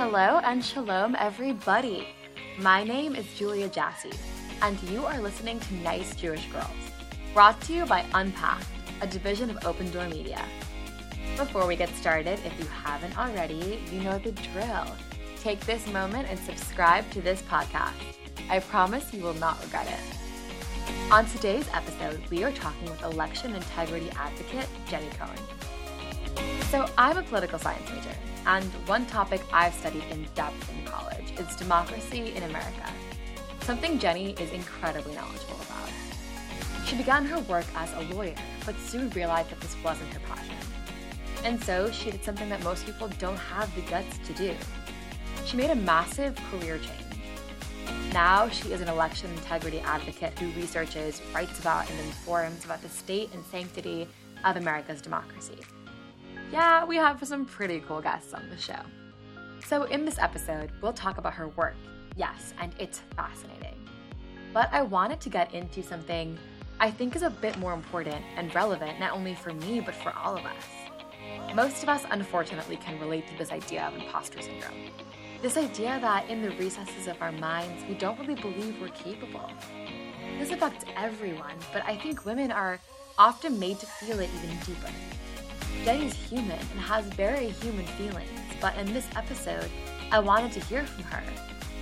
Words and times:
Hello 0.00 0.40
and 0.44 0.64
shalom, 0.64 1.14
everybody. 1.18 2.08
My 2.58 2.82
name 2.82 3.14
is 3.14 3.26
Julia 3.34 3.68
Jassy, 3.68 4.12
and 4.62 4.82
you 4.84 5.04
are 5.04 5.20
listening 5.20 5.60
to 5.60 5.74
Nice 5.74 6.16
Jewish 6.16 6.46
Girls, 6.46 6.64
brought 7.34 7.60
to 7.60 7.74
you 7.74 7.84
by 7.84 8.06
Unpack, 8.14 8.62
a 9.02 9.06
division 9.06 9.50
of 9.50 9.66
Open 9.66 9.90
Door 9.90 10.08
Media. 10.08 10.42
Before 11.36 11.66
we 11.66 11.76
get 11.76 11.90
started, 11.90 12.40
if 12.46 12.58
you 12.58 12.64
haven't 12.64 13.18
already, 13.18 13.82
you 13.92 14.00
know 14.00 14.18
the 14.18 14.32
drill. 14.32 14.86
Take 15.38 15.60
this 15.66 15.86
moment 15.88 16.28
and 16.30 16.38
subscribe 16.38 17.04
to 17.10 17.20
this 17.20 17.42
podcast. 17.42 17.92
I 18.48 18.60
promise 18.60 19.12
you 19.12 19.22
will 19.22 19.34
not 19.34 19.62
regret 19.62 19.86
it. 19.86 21.12
On 21.12 21.26
today's 21.26 21.68
episode, 21.74 22.22
we 22.30 22.42
are 22.42 22.52
talking 22.52 22.88
with 22.88 23.02
election 23.02 23.54
integrity 23.54 24.08
advocate 24.16 24.66
Jenny 24.88 25.10
Cohn. 25.18 25.36
So, 26.70 26.86
I'm 26.96 27.18
a 27.18 27.22
political 27.22 27.58
science 27.58 27.90
major, 27.90 28.14
and 28.46 28.64
one 28.86 29.06
topic 29.06 29.42
I've 29.52 29.74
studied 29.74 30.04
in 30.10 30.26
depth 30.34 30.70
in 30.72 30.84
college 30.84 31.32
is 31.38 31.56
democracy 31.56 32.32
in 32.36 32.44
America, 32.44 32.90
something 33.62 33.98
Jenny 33.98 34.32
is 34.32 34.50
incredibly 34.52 35.14
knowledgeable 35.14 35.60
about. 35.62 35.88
She 36.86 36.96
began 36.96 37.24
her 37.24 37.38
work 37.40 37.66
as 37.76 37.92
a 37.92 38.14
lawyer, 38.14 38.34
but 38.66 38.76
soon 38.78 39.10
realized 39.10 39.50
that 39.50 39.60
this 39.60 39.76
wasn't 39.84 40.12
her 40.12 40.20
passion. 40.20 40.56
And 41.44 41.62
so 41.62 41.90
she 41.90 42.10
did 42.10 42.24
something 42.24 42.48
that 42.48 42.62
most 42.62 42.86
people 42.86 43.08
don't 43.18 43.36
have 43.36 43.74
the 43.74 43.82
guts 43.82 44.18
to 44.26 44.32
do. 44.32 44.54
She 45.44 45.56
made 45.56 45.70
a 45.70 45.74
massive 45.74 46.36
career 46.50 46.78
change. 46.78 47.22
Now 48.12 48.48
she 48.48 48.72
is 48.72 48.80
an 48.80 48.88
election 48.88 49.30
integrity 49.32 49.80
advocate 49.80 50.38
who 50.38 50.50
researches, 50.60 51.22
writes 51.34 51.58
about, 51.60 51.88
and 51.90 51.98
informs 52.00 52.64
about 52.64 52.82
the 52.82 52.88
state 52.88 53.30
and 53.32 53.44
sanctity 53.44 54.08
of 54.44 54.56
America's 54.56 55.00
democracy 55.00 55.58
yeah, 56.52 56.84
we 56.84 56.96
have 56.96 57.26
some 57.26 57.44
pretty 57.44 57.80
cool 57.80 58.00
guests 58.00 58.34
on 58.34 58.48
the 58.50 58.56
show. 58.56 58.80
So, 59.66 59.84
in 59.84 60.04
this 60.04 60.18
episode, 60.18 60.70
we'll 60.80 60.92
talk 60.92 61.18
about 61.18 61.34
her 61.34 61.48
work, 61.48 61.76
yes, 62.16 62.54
and 62.58 62.74
it's 62.78 63.02
fascinating. 63.16 63.76
But 64.52 64.68
I 64.72 64.82
wanted 64.82 65.20
to 65.20 65.28
get 65.28 65.54
into 65.54 65.82
something 65.82 66.36
I 66.80 66.90
think 66.90 67.14
is 67.14 67.22
a 67.22 67.30
bit 67.30 67.58
more 67.58 67.74
important 67.74 68.24
and 68.36 68.52
relevant, 68.54 68.98
not 68.98 69.12
only 69.12 69.34
for 69.34 69.52
me, 69.52 69.80
but 69.80 69.94
for 69.94 70.12
all 70.16 70.36
of 70.36 70.44
us. 70.44 71.54
Most 71.54 71.82
of 71.82 71.88
us, 71.88 72.04
unfortunately, 72.10 72.76
can 72.78 72.98
relate 72.98 73.28
to 73.28 73.36
this 73.36 73.52
idea 73.52 73.84
of 73.86 73.94
imposter 73.94 74.40
syndrome. 74.40 74.90
This 75.42 75.56
idea 75.56 75.98
that 76.00 76.28
in 76.28 76.42
the 76.42 76.50
recesses 76.50 77.06
of 77.06 77.20
our 77.20 77.32
minds, 77.32 77.84
we 77.88 77.94
don't 77.94 78.18
really 78.18 78.34
believe 78.34 78.80
we're 78.80 78.88
capable. 78.88 79.50
This 80.38 80.50
affects 80.50 80.84
everyone, 80.96 81.54
but 81.72 81.84
I 81.84 81.96
think 81.96 82.24
women 82.24 82.50
are 82.50 82.80
often 83.18 83.58
made 83.58 83.78
to 83.80 83.86
feel 83.86 84.18
it 84.20 84.30
even 84.42 84.56
deeper. 84.60 84.90
Jenny's 85.84 86.14
human 86.14 86.58
and 86.58 86.80
has 86.80 87.06
very 87.06 87.48
human 87.48 87.86
feelings, 87.86 88.30
but 88.60 88.76
in 88.76 88.92
this 88.92 89.08
episode, 89.16 89.70
I 90.12 90.18
wanted 90.18 90.52
to 90.52 90.60
hear 90.60 90.84
from 90.84 91.04
her. 91.04 91.22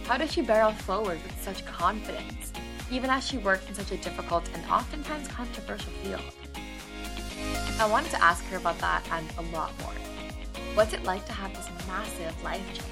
How 0.05 0.17
does 0.17 0.33
she 0.33 0.42
barrel 0.42 0.72
forward 0.72 1.22
with 1.22 1.42
such 1.42 1.64
confidence, 1.67 2.53
even 2.91 3.11
as 3.11 3.27
she 3.27 3.39
works 3.39 3.69
in 3.69 3.75
such 3.75 3.91
a 3.91 3.97
difficult 3.97 4.48
and 4.55 4.64
oftentimes 4.70 5.28
controversial 5.28 5.92
field? 6.03 6.22
I 7.81 7.86
wanted 7.86 8.11
to 8.12 8.22
ask 8.22 8.44
her 8.47 8.56
about 8.56 8.78
that 8.78 9.03
and 9.12 9.27
a 9.39 9.42
lot 9.55 9.72
more. 9.83 9.92
What's 10.75 10.92
it 10.92 11.05
like 11.05 11.27
to 11.27 11.33
have 11.33 11.55
this 11.55 11.69
massive 11.86 12.42
life 12.42 12.66
change? 12.69 12.83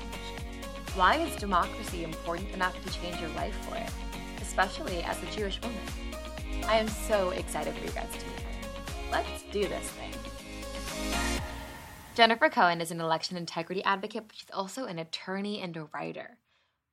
Why 0.94 1.16
is 1.16 1.36
democracy 1.36 2.04
important 2.04 2.50
enough 2.52 2.74
to 2.84 2.92
change 2.92 3.20
your 3.20 3.30
life 3.30 3.54
for 3.68 3.76
it, 3.76 3.90
especially 4.40 5.02
as 5.02 5.22
a 5.22 5.26
Jewish 5.26 5.60
woman? 5.62 5.78
I 6.66 6.78
am 6.78 6.88
so 6.88 7.30
excited 7.30 7.74
for 7.74 7.84
you 7.84 7.92
guys 7.92 8.10
to 8.10 8.26
meet 8.26 8.40
her. 8.40 9.12
Let's 9.12 9.42
do 9.52 9.68
this 9.68 9.88
thing. 9.90 10.15
Jennifer 12.16 12.48
Cohn 12.48 12.80
is 12.80 12.90
an 12.90 12.98
election 12.98 13.36
integrity 13.36 13.84
advocate, 13.84 14.24
but 14.26 14.36
she's 14.36 14.48
also 14.50 14.86
an 14.86 14.98
attorney 14.98 15.60
and 15.60 15.76
a 15.76 15.84
writer 15.92 16.38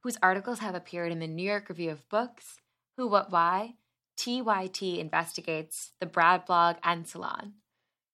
whose 0.02 0.17
articles 0.21 0.59
have 0.59 0.75
appeared 0.75 1.13
in 1.13 1.19
the 1.19 1.27
New 1.27 1.49
York 1.49 1.69
Review 1.69 1.91
of 1.91 2.09
Books, 2.09 2.59
Who, 2.97 3.07
What, 3.07 3.31
Why, 3.31 3.75
TYT 4.17 4.99
Investigates, 4.99 5.93
the 6.02 6.05
Brad 6.05 6.43
blog, 6.43 6.75
and 6.83 7.08
Salon. 7.08 7.53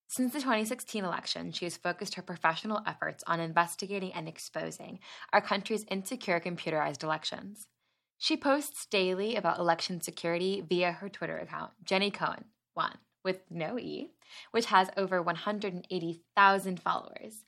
Since 0.07 0.33
the 0.33 0.39
2016 0.39 1.03
election, 1.03 1.51
she 1.51 1.65
has 1.65 1.77
focused 1.77 2.13
her 2.13 2.21
professional 2.21 2.83
efforts 2.85 3.23
on 3.25 3.39
investigating 3.39 4.13
and 4.13 4.27
exposing 4.27 4.99
our 5.33 5.41
country's 5.41 5.85
insecure 5.89 6.39
computerized 6.39 7.01
elections. 7.01 7.65
She 8.19 8.37
posts 8.37 8.85
daily 8.85 9.35
about 9.35 9.57
election 9.57 9.99
security 10.01 10.61
via 10.61 10.91
her 10.91 11.09
Twitter 11.09 11.39
account, 11.39 11.71
Jenny 11.83 12.11
Cohn, 12.11 12.45
one 12.75 12.99
with 13.23 13.41
no 13.49 13.77
E, 13.77 14.11
which 14.51 14.65
has 14.65 14.89
over 14.97 15.21
180,000 15.21 16.79
followers. 16.79 17.43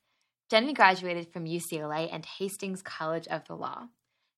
Jenny 0.49 0.73
graduated 0.73 1.31
from 1.31 1.45
UCLA 1.45 2.09
and 2.11 2.25
Hastings 2.25 2.81
College 2.81 3.27
of 3.27 3.47
the 3.47 3.55
Law. 3.55 3.87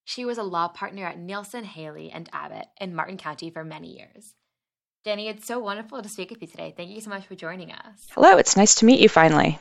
She 0.06 0.26
was 0.26 0.38
a 0.38 0.44
law 0.44 0.68
partner 0.68 1.06
at 1.06 1.18
Nielsen, 1.18 1.64
Haley, 1.64 2.12
and 2.12 2.30
Abbott 2.34 2.68
in 2.80 2.96
Marin 2.96 3.18
County 3.18 3.50
for 3.50 3.64
many 3.64 3.98
years. 3.98 4.36
Jenny, 5.06 5.28
it's 5.28 5.48
so 5.48 5.60
wonderful 5.60 6.02
to 6.02 6.10
speak 6.10 6.30
with 6.30 6.42
you 6.42 6.48
today. 6.48 6.74
Thank 6.76 6.92
you 6.92 7.02
so 7.02 7.10
much 7.10 7.26
for 7.26 7.36
joining 7.36 7.72
us. 7.72 8.08
Hello, 8.12 8.38
it's 8.38 8.56
nice 8.56 8.76
to 8.76 8.86
meet 8.86 9.00
you 9.00 9.10
finally. 9.10 9.60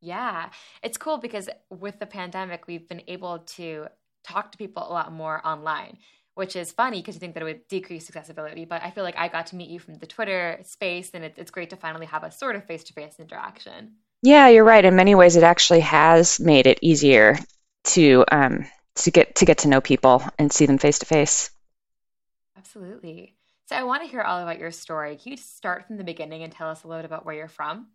Yeah, 0.00 0.48
it's 0.82 0.96
cool 0.96 1.18
because 1.18 1.48
with 1.68 1.98
the 1.98 2.06
pandemic, 2.06 2.66
we've 2.66 2.88
been 2.88 3.02
able 3.06 3.40
to 3.56 3.86
talk 4.24 4.52
to 4.52 4.58
people 4.58 4.82
a 4.82 4.92
lot 4.92 5.12
more 5.12 5.46
online 5.46 5.98
which 6.34 6.56
is 6.56 6.72
funny 6.72 7.00
because 7.00 7.14
you 7.14 7.20
think 7.20 7.34
that 7.34 7.42
it 7.42 7.46
would 7.46 7.68
decrease 7.68 8.08
accessibility. 8.08 8.64
But 8.64 8.82
I 8.82 8.90
feel 8.90 9.04
like 9.04 9.16
I 9.16 9.28
got 9.28 9.46
to 9.48 9.56
meet 9.56 9.70
you 9.70 9.78
from 9.78 9.94
the 9.94 10.06
Twitter 10.06 10.60
space, 10.64 11.10
and 11.14 11.24
it, 11.24 11.34
it's 11.36 11.50
great 11.50 11.70
to 11.70 11.76
finally 11.76 12.06
have 12.06 12.24
a 12.24 12.30
sort 12.30 12.56
of 12.56 12.64
face 12.64 12.84
to 12.84 12.92
face 12.92 13.16
interaction. 13.18 13.92
Yeah, 14.22 14.48
you're 14.48 14.64
right. 14.64 14.84
In 14.84 14.96
many 14.96 15.14
ways, 15.14 15.36
it 15.36 15.42
actually 15.42 15.80
has 15.80 16.40
made 16.40 16.66
it 16.66 16.78
easier 16.82 17.38
to 17.84 18.24
um, 18.30 18.66
to 18.96 19.10
get 19.10 19.36
to 19.36 19.44
get 19.44 19.58
to 19.58 19.68
know 19.68 19.80
people 19.80 20.22
and 20.38 20.52
see 20.52 20.66
them 20.66 20.78
face 20.78 20.98
to 21.00 21.06
face. 21.06 21.50
Absolutely. 22.56 23.34
So 23.66 23.76
I 23.76 23.84
want 23.84 24.02
to 24.02 24.08
hear 24.08 24.20
all 24.20 24.42
about 24.42 24.58
your 24.58 24.72
story. 24.72 25.16
Can 25.16 25.32
you 25.32 25.36
start 25.36 25.86
from 25.86 25.96
the 25.96 26.04
beginning 26.04 26.42
and 26.42 26.52
tell 26.52 26.68
us 26.68 26.82
a 26.82 26.88
little 26.88 27.02
bit 27.02 27.06
about 27.06 27.24
where 27.24 27.34
you're 27.34 27.48
from? 27.48 27.86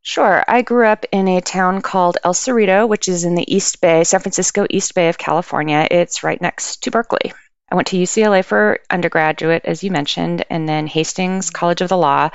Sure. 0.00 0.42
I 0.48 0.62
grew 0.62 0.86
up 0.86 1.04
in 1.12 1.28
a 1.28 1.40
town 1.40 1.80
called 1.80 2.18
El 2.24 2.34
Cerrito, 2.34 2.88
which 2.88 3.08
is 3.08 3.24
in 3.24 3.36
the 3.36 3.54
East 3.54 3.80
Bay, 3.80 4.02
San 4.04 4.20
Francisco 4.20 4.66
East 4.68 4.94
Bay 4.94 5.08
of 5.08 5.18
California. 5.18 5.86
It's 5.90 6.24
right 6.24 6.40
next 6.40 6.82
to 6.84 6.90
Berkeley. 6.90 7.32
I 7.72 7.74
went 7.74 7.88
to 7.88 7.96
UCLA 7.96 8.44
for 8.44 8.80
undergraduate, 8.90 9.64
as 9.64 9.82
you 9.82 9.90
mentioned, 9.90 10.44
and 10.50 10.68
then 10.68 10.86
Hastings 10.86 11.48
College 11.48 11.80
of 11.80 11.88
the 11.88 11.96
Law. 11.96 12.28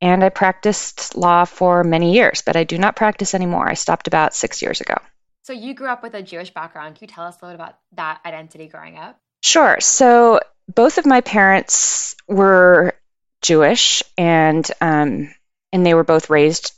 And 0.00 0.24
I 0.24 0.30
practiced 0.30 1.16
law 1.16 1.44
for 1.44 1.84
many 1.84 2.14
years, 2.14 2.42
but 2.44 2.56
I 2.56 2.64
do 2.64 2.76
not 2.76 2.96
practice 2.96 3.36
anymore. 3.36 3.68
I 3.68 3.74
stopped 3.74 4.08
about 4.08 4.34
six 4.34 4.62
years 4.62 4.80
ago. 4.80 4.96
So 5.42 5.52
you 5.52 5.74
grew 5.74 5.86
up 5.86 6.02
with 6.02 6.14
a 6.14 6.22
Jewish 6.22 6.52
background. 6.52 6.96
Can 6.96 7.06
you 7.06 7.14
tell 7.14 7.24
us 7.24 7.36
a 7.40 7.46
little 7.46 7.60
about 7.60 7.78
that 7.92 8.20
identity 8.26 8.66
growing 8.66 8.98
up? 8.98 9.16
Sure. 9.44 9.78
So 9.78 10.40
both 10.66 10.98
of 10.98 11.06
my 11.06 11.20
parents 11.20 12.16
were 12.26 12.94
Jewish, 13.42 14.02
and 14.18 14.68
um, 14.80 15.32
and 15.72 15.86
they 15.86 15.94
were 15.94 16.02
both 16.02 16.30
raised 16.30 16.72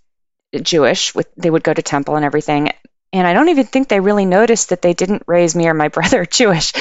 Jewish. 0.61 1.15
With 1.15 1.29
they 1.39 1.49
would 1.49 1.65
go 1.65 1.73
to 1.73 1.81
temple 1.81 2.17
and 2.17 2.27
everything. 2.27 2.73
And 3.13 3.27
I 3.27 3.33
don't 3.33 3.49
even 3.49 3.67
think 3.67 3.89
they 3.89 4.01
really 4.01 4.27
noticed 4.27 4.71
that 4.71 4.83
they 4.83 4.93
didn't 4.93 5.23
raise 5.27 5.55
me 5.55 5.69
or 5.69 5.75
my 5.75 5.89
brother 5.97 6.25
Jewish. 6.25 6.73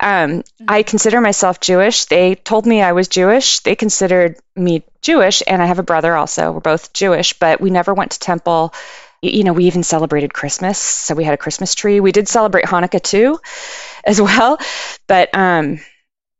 Um, 0.00 0.42
mm-hmm. 0.42 0.66
I 0.68 0.82
consider 0.82 1.20
myself 1.20 1.60
Jewish. 1.60 2.06
They 2.06 2.34
told 2.34 2.66
me 2.66 2.82
I 2.82 2.92
was 2.92 3.08
Jewish. 3.08 3.60
They 3.60 3.74
considered 3.74 4.36
me 4.56 4.84
Jewish, 5.02 5.42
and 5.46 5.62
I 5.62 5.66
have 5.66 5.78
a 5.78 5.84
brother 5.84 6.16
also. 6.16 6.52
We're 6.52 6.60
both 6.60 6.92
Jewish, 6.92 7.32
but 7.34 7.60
we 7.60 7.70
never 7.70 7.94
went 7.94 8.12
to 8.12 8.18
temple. 8.18 8.74
You 9.22 9.44
know, 9.44 9.52
we 9.52 9.64
even 9.64 9.82
celebrated 9.82 10.32
Christmas, 10.32 10.78
so 10.78 11.14
we 11.14 11.24
had 11.24 11.34
a 11.34 11.38
Christmas 11.38 11.74
tree. 11.74 12.00
We 12.00 12.12
did 12.12 12.28
celebrate 12.28 12.66
Hanukkah 12.66 13.02
too, 13.02 13.40
as 14.04 14.20
well, 14.20 14.58
but 15.06 15.30
um, 15.34 15.80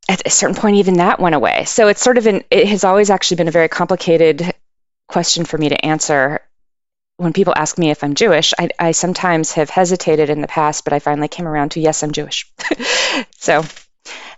at 0.09 0.27
a 0.27 0.31
certain 0.31 0.57
point, 0.57 0.77
even 0.77 0.95
that 0.95 1.21
went 1.21 1.35
away. 1.35 1.65
So 1.65 1.89
it's 1.89 2.03
sort 2.03 2.19
of 2.19 2.27
an. 2.27 2.45
It 2.51 2.69
has 2.69 2.85
always 2.85 3.11
actually 3.11 3.39
been 3.39 3.49
a 3.49 3.53
very 3.53 3.69
complicated 3.69 4.55
question 5.09 5.45
for 5.45 5.59
me 5.59 5.71
to 5.71 5.85
answer 5.85 6.41
when 7.19 7.33
people 7.33 7.53
ask 7.55 7.77
me 7.77 7.91
if 7.91 8.03
I'm 8.03 8.15
Jewish, 8.15 8.55
I, 8.59 8.69
I, 8.79 8.93
sometimes 8.93 9.53
have 9.53 9.69
hesitated 9.69 10.31
in 10.31 10.41
the 10.41 10.47
past, 10.47 10.85
but 10.85 10.93
I 10.93 11.01
finally 11.01 11.27
came 11.27 11.49
around 11.49 11.73
to 11.73 11.81
yes, 11.81 12.05
I'm 12.05 12.13
Jewish. 12.13 12.51
so, 13.37 13.65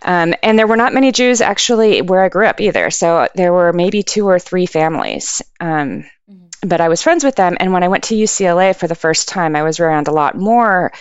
um, 0.01 0.33
and 0.41 0.57
there 0.57 0.65
were 0.65 0.77
not 0.77 0.93
many 0.93 1.11
Jews 1.11 1.41
actually 1.41 2.01
where 2.01 2.23
I 2.23 2.29
grew 2.29 2.47
up 2.47 2.59
either. 2.59 2.89
So 2.89 3.27
there 3.35 3.53
were 3.53 3.71
maybe 3.71 4.01
two 4.01 4.27
or 4.27 4.39
three 4.39 4.65
families. 4.65 5.43
Um, 5.59 6.09
mm-hmm. 6.29 6.47
But 6.67 6.81
I 6.81 6.89
was 6.89 7.03
friends 7.03 7.23
with 7.23 7.35
them. 7.35 7.55
And 7.59 7.71
when 7.71 7.83
I 7.83 7.87
went 7.87 8.05
to 8.05 8.15
UCLA 8.15 8.75
for 8.75 8.87
the 8.87 8.95
first 8.95 9.27
time, 9.27 9.55
I 9.55 9.63
was 9.63 9.79
around 9.79 10.07
a 10.07 10.13
lot 10.13 10.35
more 10.35 10.91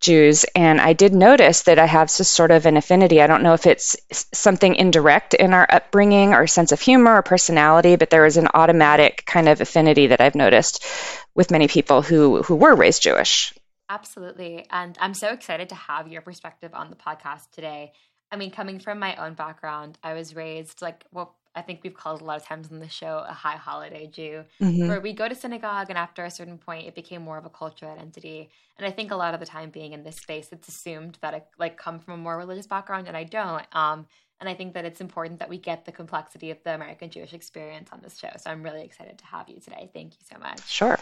Jews. 0.00 0.44
And 0.54 0.80
I 0.80 0.94
did 0.94 1.14
notice 1.14 1.62
that 1.62 1.78
I 1.78 1.86
have 1.86 2.10
sort 2.10 2.50
of 2.50 2.64
an 2.64 2.78
affinity. 2.78 3.20
I 3.20 3.26
don't 3.26 3.42
know 3.42 3.52
if 3.52 3.66
it's 3.66 3.96
something 4.32 4.74
indirect 4.74 5.34
in 5.34 5.52
our 5.52 5.66
upbringing 5.70 6.32
or 6.32 6.46
sense 6.46 6.72
of 6.72 6.80
humor 6.80 7.16
or 7.16 7.22
personality, 7.22 7.96
but 7.96 8.08
there 8.08 8.24
is 8.24 8.38
an 8.38 8.48
automatic 8.52 9.24
kind 9.26 9.48
of 9.48 9.60
affinity 9.60 10.08
that 10.08 10.22
I've 10.22 10.34
noticed 10.34 10.84
with 11.34 11.50
many 11.50 11.68
people 11.68 12.02
who, 12.02 12.42
who 12.42 12.56
were 12.56 12.74
raised 12.74 13.02
Jewish. 13.02 13.52
Absolutely. 13.88 14.66
And 14.70 14.96
I'm 15.00 15.14
so 15.14 15.28
excited 15.28 15.68
to 15.70 15.74
have 15.74 16.08
your 16.08 16.22
perspective 16.22 16.72
on 16.74 16.90
the 16.90 16.96
podcast 16.96 17.50
today. 17.52 17.92
I 18.30 18.36
mean, 18.36 18.50
coming 18.52 18.78
from 18.78 19.00
my 19.00 19.16
own 19.16 19.34
background, 19.34 19.98
I 20.02 20.14
was 20.14 20.36
raised 20.36 20.80
like, 20.80 21.04
well, 21.10 21.36
I 21.54 21.62
think 21.62 21.80
we've 21.82 21.94
called 21.94 22.20
a 22.20 22.24
lot 22.24 22.36
of 22.36 22.46
times 22.46 22.68
on 22.70 22.78
the 22.78 22.88
show 22.88 23.24
a 23.28 23.32
high 23.32 23.56
holiday 23.56 24.06
Jew, 24.06 24.44
mm-hmm. 24.60 24.86
where 24.86 25.00
we 25.00 25.12
go 25.12 25.28
to 25.28 25.34
synagogue 25.34 25.86
and 25.88 25.98
after 25.98 26.24
a 26.24 26.30
certain 26.30 26.58
point 26.58 26.86
it 26.86 26.94
became 26.94 27.22
more 27.22 27.38
of 27.38 27.44
a 27.44 27.50
cultural 27.50 27.92
identity. 27.92 28.50
And 28.78 28.86
I 28.86 28.92
think 28.92 29.10
a 29.10 29.16
lot 29.16 29.34
of 29.34 29.40
the 29.40 29.46
time 29.46 29.70
being 29.70 29.92
in 29.92 30.04
this 30.04 30.16
space, 30.16 30.50
it's 30.52 30.68
assumed 30.68 31.18
that 31.22 31.34
I 31.34 31.42
like 31.58 31.76
come 31.76 31.98
from 31.98 32.14
a 32.14 32.22
more 32.22 32.38
religious 32.38 32.68
background, 32.68 33.08
and 33.08 33.16
I 33.16 33.24
don't. 33.24 33.66
Um, 33.72 34.06
and 34.38 34.48
I 34.48 34.54
think 34.54 34.74
that 34.74 34.84
it's 34.84 35.00
important 35.00 35.40
that 35.40 35.50
we 35.50 35.58
get 35.58 35.84
the 35.84 35.92
complexity 35.92 36.50
of 36.50 36.62
the 36.64 36.74
American 36.74 37.10
Jewish 37.10 37.34
experience 37.34 37.90
on 37.92 38.00
this 38.00 38.16
show. 38.16 38.30
So 38.38 38.50
I'm 38.50 38.62
really 38.62 38.82
excited 38.82 39.18
to 39.18 39.26
have 39.26 39.48
you 39.48 39.60
today. 39.60 39.90
Thank 39.92 40.14
you 40.14 40.26
so 40.32 40.38
much. 40.38 40.66
Sure. 40.66 40.98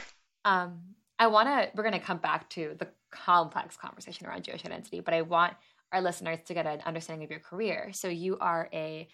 Um, 0.49 0.81
I 1.19 1.27
want 1.27 1.49
to, 1.49 1.71
we're 1.75 1.83
going 1.83 1.99
to 1.99 2.07
come 2.07 2.19
back 2.19 2.49
to 2.51 2.75
the 2.79 2.89
complex 3.11 3.77
conversation 3.77 4.27
around 4.27 4.45
Jewish 4.45 4.65
identity, 4.65 5.01
but 5.01 5.13
I 5.13 5.23
want 5.23 5.53
our 5.93 6.01
listeners 6.01 6.39
to 6.47 6.55
get 6.55 6.67
an 6.67 6.81
understanding 6.87 7.25
of 7.25 7.31
your 7.31 7.41
career. 7.41 7.91
So 7.93 8.09
you 8.09 8.39
are 8.39 8.69
a 8.73 9.09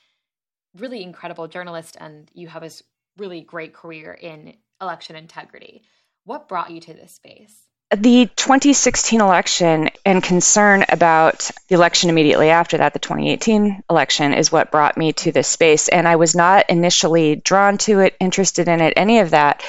really 0.77 1.03
incredible 1.03 1.49
journalist 1.49 1.97
and 1.99 2.31
you 2.35 2.47
have 2.49 2.63
a 2.63 2.71
really 3.17 3.41
great 3.41 3.75
career 3.75 4.13
in 4.13 4.55
election 4.81 5.17
integrity. 5.17 5.83
What 6.25 6.49
brought 6.49 6.71
you 6.71 6.81
to 6.83 6.95
this 6.95 7.13
space? 7.13 7.57
The 7.91 8.29
2016 8.37 9.21
election 9.21 9.91
and 10.05 10.23
concern 10.23 10.85
about 10.89 11.51
the 11.69 11.75
election 11.75 12.11
immediately 12.11 12.51
after 12.51 12.79
that, 12.79 12.93
the 12.93 12.99
2018 12.99 13.83
election, 13.91 14.35
is 14.35 14.53
what 14.53 14.71
brought 14.71 14.97
me 14.97 15.13
to 15.15 15.33
this 15.33 15.49
space. 15.49 15.89
And 15.89 16.07
I 16.07 16.17
was 16.17 16.35
not 16.35 16.71
initially 16.71 17.37
drawn 17.37 17.79
to 17.79 18.01
it, 18.01 18.17
interested 18.21 18.69
in 18.69 18.81
it, 18.81 18.95
any 18.97 19.19
of 19.19 19.31
that. 19.31 19.63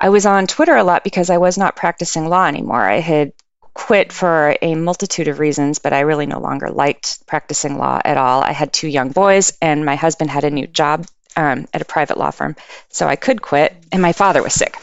I 0.00 0.08
was 0.08 0.24
on 0.24 0.46
Twitter 0.46 0.74
a 0.74 0.84
lot 0.84 1.04
because 1.04 1.28
I 1.28 1.36
was 1.38 1.58
not 1.58 1.76
practicing 1.76 2.26
law 2.26 2.46
anymore. 2.46 2.80
I 2.80 3.00
had 3.00 3.32
quit 3.74 4.12
for 4.12 4.56
a 4.62 4.74
multitude 4.74 5.28
of 5.28 5.38
reasons, 5.38 5.78
but 5.78 5.92
I 5.92 6.00
really 6.00 6.26
no 6.26 6.40
longer 6.40 6.70
liked 6.70 7.26
practicing 7.26 7.76
law 7.76 8.00
at 8.02 8.16
all. 8.16 8.42
I 8.42 8.52
had 8.52 8.72
two 8.72 8.88
young 8.88 9.10
boys, 9.10 9.52
and 9.60 9.84
my 9.84 9.96
husband 9.96 10.30
had 10.30 10.44
a 10.44 10.50
new 10.50 10.66
job 10.66 11.06
um, 11.36 11.68
at 11.74 11.82
a 11.82 11.84
private 11.84 12.18
law 12.18 12.30
firm, 12.30 12.56
so 12.88 13.06
I 13.06 13.16
could 13.16 13.42
quit, 13.42 13.76
and 13.92 14.00
my 14.00 14.12
father 14.12 14.42
was 14.42 14.54
sick. 14.54 14.76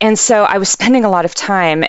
And 0.00 0.18
so 0.18 0.44
I 0.44 0.58
was 0.58 0.68
spending 0.68 1.04
a 1.04 1.10
lot 1.10 1.24
of 1.24 1.34
time 1.34 1.84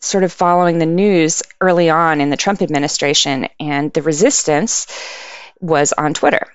sort 0.00 0.24
of 0.24 0.32
following 0.32 0.78
the 0.78 0.86
news 0.86 1.42
early 1.60 1.88
on 1.88 2.20
in 2.20 2.28
the 2.28 2.36
Trump 2.36 2.60
administration, 2.60 3.48
and 3.58 3.92
the 3.92 4.02
resistance 4.02 4.86
was 5.60 5.92
on 5.92 6.12
Twitter. 6.12 6.52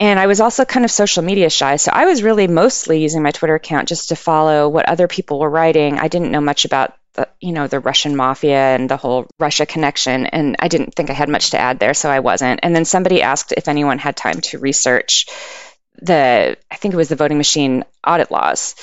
And 0.00 0.20
I 0.20 0.28
was 0.28 0.40
also 0.40 0.64
kind 0.64 0.84
of 0.84 0.90
social 0.90 1.24
media 1.24 1.50
shy. 1.50 1.76
So 1.76 1.90
I 1.92 2.06
was 2.06 2.22
really 2.22 2.46
mostly 2.46 3.02
using 3.02 3.22
my 3.22 3.32
Twitter 3.32 3.56
account 3.56 3.88
just 3.88 4.10
to 4.10 4.16
follow 4.16 4.68
what 4.68 4.88
other 4.88 5.08
people 5.08 5.40
were 5.40 5.50
writing. 5.50 5.98
I 5.98 6.08
didn't 6.08 6.30
know 6.30 6.40
much 6.40 6.64
about 6.64 6.94
the, 7.14 7.28
you 7.40 7.52
know, 7.52 7.66
the 7.66 7.80
Russian 7.80 8.14
mafia 8.14 8.76
and 8.76 8.88
the 8.88 8.96
whole 8.96 9.26
Russia 9.40 9.66
connection. 9.66 10.26
And 10.26 10.54
I 10.60 10.68
didn't 10.68 10.94
think 10.94 11.10
I 11.10 11.14
had 11.14 11.28
much 11.28 11.50
to 11.50 11.58
add 11.58 11.80
there, 11.80 11.94
so 11.94 12.08
I 12.08 12.20
wasn't. 12.20 12.60
And 12.62 12.76
then 12.76 12.84
somebody 12.84 13.22
asked 13.22 13.52
if 13.56 13.66
anyone 13.66 13.98
had 13.98 14.16
time 14.16 14.40
to 14.42 14.58
research 14.58 15.26
the, 16.00 16.56
I 16.70 16.76
think 16.76 16.94
it 16.94 16.98
was 16.98 17.08
the 17.08 17.16
voting 17.16 17.38
machine 17.38 17.84
audit 18.06 18.30
laws 18.30 18.76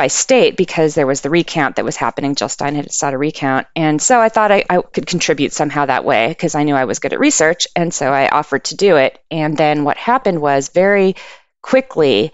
by 0.00 0.06
state 0.06 0.56
because 0.56 0.94
there 0.94 1.06
was 1.06 1.20
the 1.20 1.28
recount 1.28 1.76
that 1.76 1.84
was 1.84 1.94
happening. 1.94 2.34
Jill 2.34 2.48
Stein 2.48 2.74
had 2.74 2.90
sought 2.90 3.12
a 3.12 3.18
recount. 3.18 3.66
And 3.76 4.00
so 4.00 4.18
I 4.18 4.30
thought 4.30 4.50
I, 4.50 4.64
I 4.70 4.80
could 4.80 5.06
contribute 5.06 5.52
somehow 5.52 5.84
that 5.84 6.06
way 6.06 6.28
because 6.28 6.54
I 6.54 6.62
knew 6.62 6.74
I 6.74 6.86
was 6.86 7.00
good 7.00 7.12
at 7.12 7.20
research. 7.20 7.66
And 7.76 7.92
so 7.92 8.10
I 8.10 8.26
offered 8.30 8.64
to 8.64 8.76
do 8.76 8.96
it. 8.96 9.18
And 9.30 9.58
then 9.58 9.84
what 9.84 9.98
happened 9.98 10.40
was 10.40 10.70
very 10.70 11.16
quickly, 11.60 12.32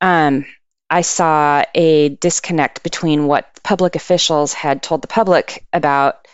um, 0.00 0.44
I 0.90 1.02
saw 1.02 1.62
a 1.72 2.08
disconnect 2.08 2.82
between 2.82 3.28
what 3.28 3.46
public 3.62 3.94
officials 3.94 4.52
had 4.52 4.82
told 4.82 5.02
the 5.02 5.06
public 5.06 5.64
about 5.72 6.26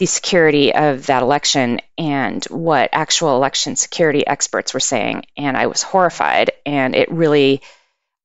the 0.00 0.06
security 0.06 0.74
of 0.74 1.06
that 1.06 1.22
election 1.22 1.78
and 1.96 2.44
what 2.46 2.90
actual 2.92 3.36
election 3.36 3.76
security 3.76 4.26
experts 4.26 4.74
were 4.74 4.80
saying. 4.80 5.26
And 5.36 5.56
I 5.56 5.68
was 5.68 5.84
horrified. 5.84 6.50
And 6.66 6.96
it 6.96 7.12
really, 7.12 7.62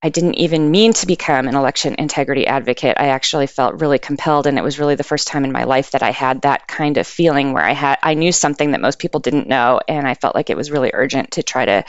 I 0.05 0.09
didn't 0.09 0.35
even 0.35 0.69
mean 0.69 0.93
to 0.93 1.07
become 1.07 1.47
an 1.47 1.55
election 1.55 1.95
integrity 1.97 2.45
advocate. 2.45 2.95
I 2.99 3.07
actually 3.07 3.47
felt 3.47 3.81
really 3.81 3.97
compelled. 3.97 4.45
And 4.45 4.59
it 4.59 4.63
was 4.63 4.77
really 4.77 4.93
the 4.93 5.03
first 5.03 5.27
time 5.27 5.43
in 5.43 5.51
my 5.51 5.63
life 5.63 5.89
that 5.91 6.03
I 6.03 6.11
had 6.11 6.43
that 6.43 6.67
kind 6.67 6.97
of 6.97 7.07
feeling 7.07 7.53
where 7.53 7.63
I 7.63 7.71
had, 7.71 7.97
I 8.03 8.13
knew 8.13 8.31
something 8.31 8.69
that 8.69 8.81
most 8.81 8.99
people 8.99 9.19
didn't 9.19 9.47
know. 9.47 9.79
And 9.87 10.07
I 10.07 10.13
felt 10.13 10.35
like 10.35 10.51
it 10.51 10.57
was 10.57 10.69
really 10.69 10.91
urgent 10.93 11.31
to 11.31 11.41
try 11.41 11.65
to 11.65 11.83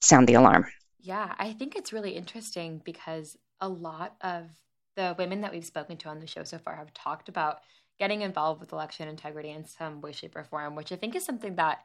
sound 0.00 0.26
the 0.26 0.34
alarm. 0.34 0.66
Yeah, 0.98 1.36
I 1.38 1.52
think 1.52 1.76
it's 1.76 1.92
really 1.92 2.16
interesting 2.16 2.82
because 2.84 3.36
a 3.60 3.68
lot 3.68 4.16
of 4.22 4.50
the 4.96 5.14
women 5.16 5.42
that 5.42 5.52
we've 5.52 5.64
spoken 5.64 5.98
to 5.98 6.08
on 6.08 6.18
the 6.18 6.26
show 6.26 6.42
so 6.42 6.58
far 6.58 6.74
have 6.74 6.92
talked 6.94 7.28
about 7.28 7.60
getting 8.00 8.22
involved 8.22 8.58
with 8.58 8.72
election 8.72 9.06
integrity 9.06 9.50
in 9.50 9.66
some 9.66 10.00
way, 10.00 10.10
shape, 10.10 10.34
or 10.34 10.42
form, 10.42 10.74
which 10.74 10.90
I 10.90 10.96
think 10.96 11.14
is 11.14 11.24
something 11.24 11.54
that 11.54 11.78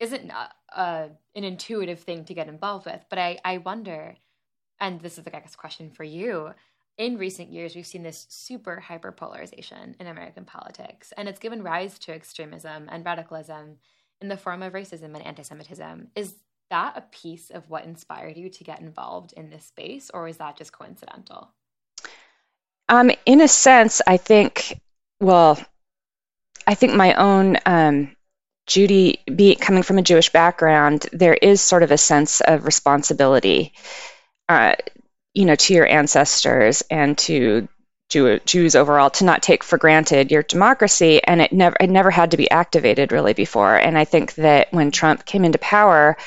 isn't 0.00 0.30
an 0.76 1.10
intuitive 1.34 2.00
thing 2.00 2.24
to 2.24 2.34
get 2.34 2.48
involved 2.48 2.86
with. 2.86 3.04
But 3.08 3.18
I, 3.18 3.38
I 3.44 3.58
wonder, 3.58 4.16
and 4.80 5.00
this 5.00 5.18
is, 5.18 5.26
I 5.26 5.30
guess, 5.30 5.54
a 5.54 5.58
question 5.58 5.90
for 5.90 6.04
you. 6.04 6.50
In 6.96 7.18
recent 7.18 7.50
years, 7.50 7.74
we've 7.74 7.86
seen 7.86 8.04
this 8.04 8.26
super 8.28 8.78
hyper 8.78 9.10
polarization 9.10 9.96
in 9.98 10.06
American 10.06 10.44
politics, 10.44 11.12
and 11.16 11.28
it's 11.28 11.40
given 11.40 11.62
rise 11.62 11.98
to 12.00 12.12
extremism 12.12 12.88
and 12.90 13.04
radicalism 13.04 13.78
in 14.20 14.28
the 14.28 14.36
form 14.36 14.62
of 14.62 14.72
racism 14.72 15.14
and 15.14 15.26
anti 15.26 15.42
Semitism. 15.42 16.08
Is 16.14 16.34
that 16.70 16.96
a 16.96 17.00
piece 17.00 17.50
of 17.50 17.68
what 17.68 17.84
inspired 17.84 18.36
you 18.36 18.48
to 18.48 18.64
get 18.64 18.80
involved 18.80 19.32
in 19.32 19.50
this 19.50 19.64
space, 19.64 20.10
or 20.14 20.28
is 20.28 20.36
that 20.36 20.56
just 20.56 20.72
coincidental? 20.72 21.50
Um, 22.88 23.10
in 23.26 23.40
a 23.40 23.48
sense, 23.48 24.00
I 24.06 24.16
think, 24.16 24.80
well, 25.20 25.58
I 26.66 26.74
think 26.74 26.94
my 26.94 27.14
own 27.14 27.58
um, 27.66 28.14
Judy, 28.66 29.20
be, 29.34 29.53
coming 29.64 29.82
from 29.82 29.98
a 29.98 30.02
Jewish 30.02 30.30
background, 30.30 31.06
there 31.12 31.34
is 31.34 31.60
sort 31.60 31.82
of 31.82 31.90
a 31.90 31.98
sense 31.98 32.40
of 32.40 32.66
responsibility, 32.66 33.72
uh, 34.48 34.74
you 35.32 35.46
know, 35.46 35.54
to 35.54 35.74
your 35.74 35.86
ancestors 35.86 36.82
and 36.90 37.16
to 37.18 37.66
Jew, 38.10 38.38
Jews 38.40 38.76
overall 38.76 39.08
to 39.10 39.24
not 39.24 39.42
take 39.42 39.64
for 39.64 39.78
granted 39.78 40.30
your 40.30 40.42
democracy, 40.42 41.24
and 41.24 41.40
it 41.40 41.52
never 41.52 41.76
it 41.80 41.88
never 41.88 42.10
had 42.10 42.32
to 42.32 42.36
be 42.36 42.50
activated 42.50 43.10
really 43.10 43.32
before. 43.32 43.74
And 43.74 43.96
I 43.96 44.04
think 44.04 44.34
that 44.34 44.68
when 44.72 44.90
Trump 44.90 45.24
came 45.24 45.44
into 45.44 45.58
power, 45.58 46.18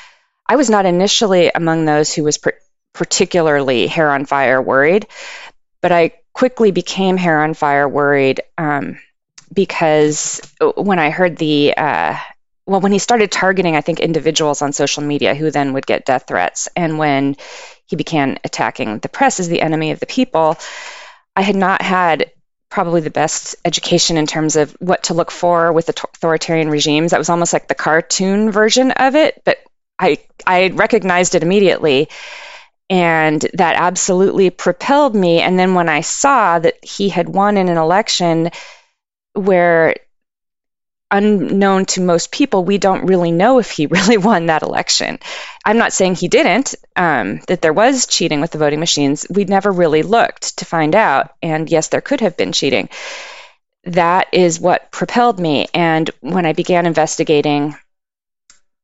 I 0.46 0.56
was 0.56 0.68
not 0.68 0.86
initially 0.86 1.50
among 1.54 1.84
those 1.84 2.12
who 2.12 2.24
was 2.24 2.40
particularly 2.92 3.86
hair 3.86 4.10
on 4.10 4.26
fire 4.26 4.60
worried, 4.60 5.06
but 5.80 5.92
I 5.92 6.14
quickly 6.32 6.72
became 6.72 7.16
hair 7.16 7.40
on 7.42 7.54
fire 7.54 7.88
worried 7.88 8.40
um, 8.58 8.98
because 9.52 10.40
when 10.76 10.98
I 10.98 11.10
heard 11.10 11.36
the 11.36 11.74
uh, 11.76 12.16
well, 12.68 12.80
when 12.82 12.92
he 12.92 12.98
started 12.98 13.32
targeting, 13.32 13.76
I 13.76 13.80
think 13.80 13.98
individuals 13.98 14.60
on 14.60 14.74
social 14.74 15.02
media 15.02 15.34
who 15.34 15.50
then 15.50 15.72
would 15.72 15.86
get 15.86 16.04
death 16.04 16.24
threats, 16.28 16.68
and 16.76 16.98
when 16.98 17.36
he 17.86 17.96
began 17.96 18.38
attacking 18.44 18.98
the 18.98 19.08
press 19.08 19.40
as 19.40 19.48
the 19.48 19.62
enemy 19.62 19.90
of 19.90 20.00
the 20.00 20.06
people, 20.06 20.58
I 21.34 21.40
had 21.40 21.56
not 21.56 21.80
had 21.80 22.30
probably 22.68 23.00
the 23.00 23.08
best 23.08 23.56
education 23.64 24.18
in 24.18 24.26
terms 24.26 24.56
of 24.56 24.76
what 24.80 25.04
to 25.04 25.14
look 25.14 25.30
for 25.30 25.72
with 25.72 25.88
authoritarian 25.88 26.68
regimes. 26.68 27.12
That 27.12 27.18
was 27.18 27.30
almost 27.30 27.54
like 27.54 27.68
the 27.68 27.74
cartoon 27.74 28.50
version 28.50 28.90
of 28.90 29.14
it, 29.14 29.40
but 29.46 29.58
I 29.98 30.18
I 30.46 30.68
recognized 30.68 31.34
it 31.34 31.42
immediately. 31.42 32.10
And 32.90 33.40
that 33.54 33.76
absolutely 33.76 34.50
propelled 34.50 35.14
me. 35.14 35.40
And 35.40 35.58
then 35.58 35.74
when 35.74 35.88
I 35.88 36.00
saw 36.00 36.58
that 36.58 36.82
he 36.82 37.08
had 37.08 37.28
won 37.28 37.56
in 37.56 37.68
an 37.68 37.76
election 37.76 38.50
where 39.34 39.94
unknown 41.10 41.86
to 41.86 42.00
most 42.00 42.30
people 42.30 42.64
we 42.64 42.78
don't 42.78 43.06
really 43.06 43.32
know 43.32 43.58
if 43.58 43.70
he 43.70 43.86
really 43.96 44.16
won 44.16 44.46
that 44.46 44.62
election 44.62 45.18
i'm 45.64 45.78
not 45.78 45.92
saying 45.92 46.14
he 46.14 46.28
didn't 46.28 46.74
um, 46.96 47.40
that 47.48 47.62
there 47.62 47.72
was 47.72 48.06
cheating 48.06 48.40
with 48.40 48.50
the 48.50 48.58
voting 48.58 48.80
machines 48.80 49.26
We'd 49.30 49.48
never 49.48 49.70
really 49.70 50.02
looked 50.02 50.58
to 50.58 50.64
find 50.64 50.94
out 50.94 51.34
and 51.42 51.70
yes 51.70 51.88
there 51.88 52.00
could 52.00 52.20
have 52.20 52.36
been 52.36 52.52
cheating 52.52 52.88
that 53.84 54.28
is 54.32 54.60
what 54.60 54.90
propelled 54.90 55.38
me 55.38 55.66
and 55.72 56.10
when 56.20 56.44
i 56.44 56.52
began 56.52 56.86
investigating 56.86 57.74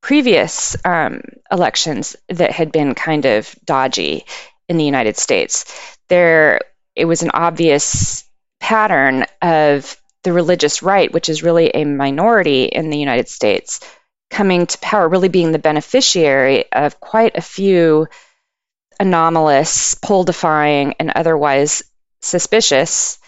previous 0.05 0.77
um, 0.85 1.23
elections 1.51 2.15
that 2.29 2.51
had 2.51 2.71
been 2.71 2.95
kind 2.95 3.25
of 3.25 3.55
dodgy 3.65 4.27
in 4.69 4.77
the 4.77 4.85
United 4.85 5.17
States. 5.17 5.65
There, 6.09 6.61
it 6.95 7.07
was 7.07 7.23
an 7.23 7.31
obvious 7.33 8.23
pattern 8.61 9.25
of 9.41 9.97
the 10.25 10.33
religious 10.33 10.83
right, 10.83 11.13
which 11.13 11.29
is 11.29 11.43
really 11.43 11.69
a 11.69 11.85
minority 11.85 12.65
in 12.65 12.91
the 12.91 12.99
United 12.99 13.29
States, 13.29 13.81
coming 14.31 14.67
to 14.67 14.79
power, 14.79 15.09
really 15.09 15.29
being 15.29 15.53
the 15.53 15.59
beneficiary 15.59 16.65
of 16.73 16.99
quite 16.99 17.37
a 17.37 17.43
few 17.43 18.09
anomalous, 18.99 19.95
poll 19.95 20.25
defying, 20.25 20.95
and 20.99 21.11
otherwise 21.11 21.83
suspicious 22.23 23.19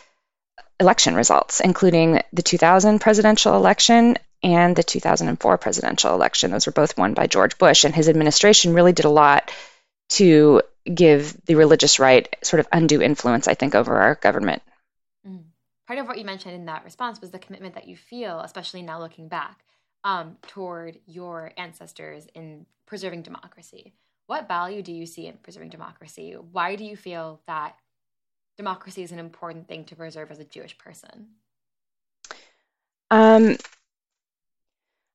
election 0.80 1.14
results, 1.14 1.60
including 1.60 2.22
the 2.32 2.42
2000 2.42 2.98
presidential 2.98 3.54
election 3.56 4.16
and 4.42 4.76
the 4.76 4.82
2004 4.82 5.58
presidential 5.58 6.14
election. 6.14 6.50
Those 6.50 6.66
were 6.66 6.72
both 6.72 6.96
won 6.98 7.14
by 7.14 7.26
George 7.26 7.58
Bush, 7.58 7.84
and 7.84 7.94
his 7.94 8.08
administration 8.08 8.74
really 8.74 8.92
did 8.92 9.06
a 9.06 9.10
lot 9.10 9.50
to 10.08 10.62
give 10.92 11.36
the 11.46 11.56
religious 11.56 11.98
right 11.98 12.34
sort 12.42 12.60
of 12.60 12.68
undue 12.72 13.02
influence, 13.02 13.48
I 13.48 13.54
think, 13.54 13.74
over 13.74 13.96
our 13.96 14.14
government. 14.14 14.62
Part 15.87 15.99
of 16.00 16.07
what 16.07 16.19
you 16.19 16.25
mentioned 16.25 16.55
in 16.55 16.66
that 16.66 16.85
response 16.85 17.21
was 17.21 17.31
the 17.31 17.38
commitment 17.38 17.75
that 17.75 17.87
you 17.87 17.97
feel, 17.97 18.40
especially 18.40 18.83
now 18.83 18.99
looking 19.00 19.28
back, 19.28 19.64
um, 20.05 20.37
toward 20.49 20.99
your 21.07 21.52
ancestors 21.57 22.26
in 22.35 22.66
preserving 22.87 23.23
democracy. 23.23 23.93
What 24.26 24.49
value 24.49 24.83
do 24.83 24.93
you 24.93 25.07
see 25.07 25.26
in 25.26 25.37
preserving 25.38 25.71
democracy? 25.71 26.33
Why 26.33 26.75
do 26.75 26.85
you 26.85 26.97
feel 26.97 27.40
that 27.47 27.76
democracy 28.57 29.02
is 29.02 29.12
an 29.12 29.19
important 29.19 29.69
thing 29.69 29.85
to 29.85 29.97
preserve 29.97 30.31
as 30.31 30.40
a 30.40 30.45
Jewish 30.45 30.76
person? 30.78 31.28
Um, 33.11 33.57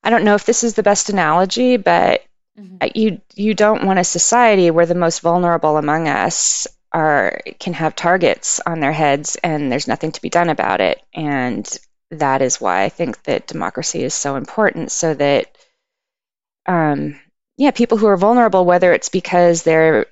I 0.03 0.09
don't 0.09 0.23
know 0.23 0.35
if 0.35 0.45
this 0.45 0.63
is 0.63 0.75
the 0.75 0.83
best 0.83 1.09
analogy, 1.09 1.75
but 1.75 2.23
mm-hmm. 2.57 2.87
you 2.95 3.21
you 3.35 3.53
don't 3.53 3.83
want 3.83 3.99
a 3.99 4.03
society 4.05 4.71
where 4.71 4.85
the 4.85 4.95
most 4.95 5.19
vulnerable 5.19 5.75
among 5.75 6.07
us 6.07 6.67
are 6.93 7.41
can 7.59 7.73
have 7.73 7.95
targets 7.95 8.59
on 8.65 8.79
their 8.79 8.91
heads 8.91 9.37
and 9.43 9.71
there's 9.71 9.87
nothing 9.87 10.11
to 10.11 10.21
be 10.21 10.29
done 10.29 10.49
about 10.49 10.81
it. 10.81 11.01
And 11.13 11.67
that 12.11 12.41
is 12.41 12.59
why 12.59 12.83
I 12.83 12.89
think 12.89 13.23
that 13.23 13.47
democracy 13.47 14.03
is 14.03 14.13
so 14.13 14.35
important, 14.35 14.91
so 14.91 15.13
that 15.13 15.55
um, 16.65 17.19
yeah, 17.57 17.71
people 17.71 17.97
who 17.97 18.07
are 18.07 18.17
vulnerable, 18.17 18.65
whether 18.65 18.93
it's 18.93 19.09
because 19.09 19.63
they're 19.63 20.07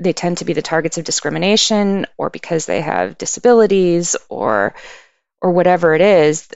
they 0.00 0.12
tend 0.12 0.38
to 0.38 0.44
be 0.44 0.52
the 0.52 0.62
targets 0.62 0.96
of 0.98 1.04
discrimination 1.04 2.06
or 2.16 2.30
because 2.30 2.66
they 2.66 2.80
have 2.80 3.18
disabilities 3.18 4.16
or 4.28 4.74
or 5.40 5.52
whatever 5.52 5.94
it 5.94 6.00
is 6.00 6.48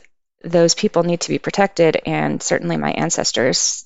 those 0.45 0.75
people 0.75 1.03
need 1.03 1.21
to 1.21 1.29
be 1.29 1.39
protected. 1.39 2.01
And 2.05 2.43
certainly 2.43 2.77
my 2.77 2.93
ancestors 2.93 3.85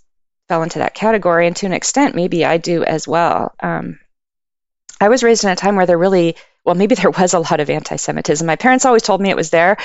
fell 0.49 0.62
into 0.62 0.78
that 0.78 0.95
category. 0.95 1.47
And 1.47 1.56
to 1.56 1.66
an 1.66 1.73
extent 1.73 2.14
maybe 2.14 2.45
i 2.45 2.56
do 2.56 2.85
as 2.85 3.06
well. 3.06 3.54
Um, 3.61 3.99
i 5.00 5.09
was 5.09 5.23
raised 5.23 5.45
in 5.45 5.50
a 5.50 5.57
time 5.57 5.76
where 5.76 5.87
there 5.87 5.99
really 5.99 6.37
well 6.65 6.75
maybe 6.75 6.95
there 6.95 7.11
was 7.11 7.35
a 7.35 7.38
lot 7.38 7.61
of 7.61 7.71
anti-semitism 7.71 8.47
my 8.47 8.57
parents 8.57 8.85
always 8.85 9.03
told 9.03 9.21
me 9.21 9.31
it 9.31 9.37
was 9.37 9.50
there 9.50 9.76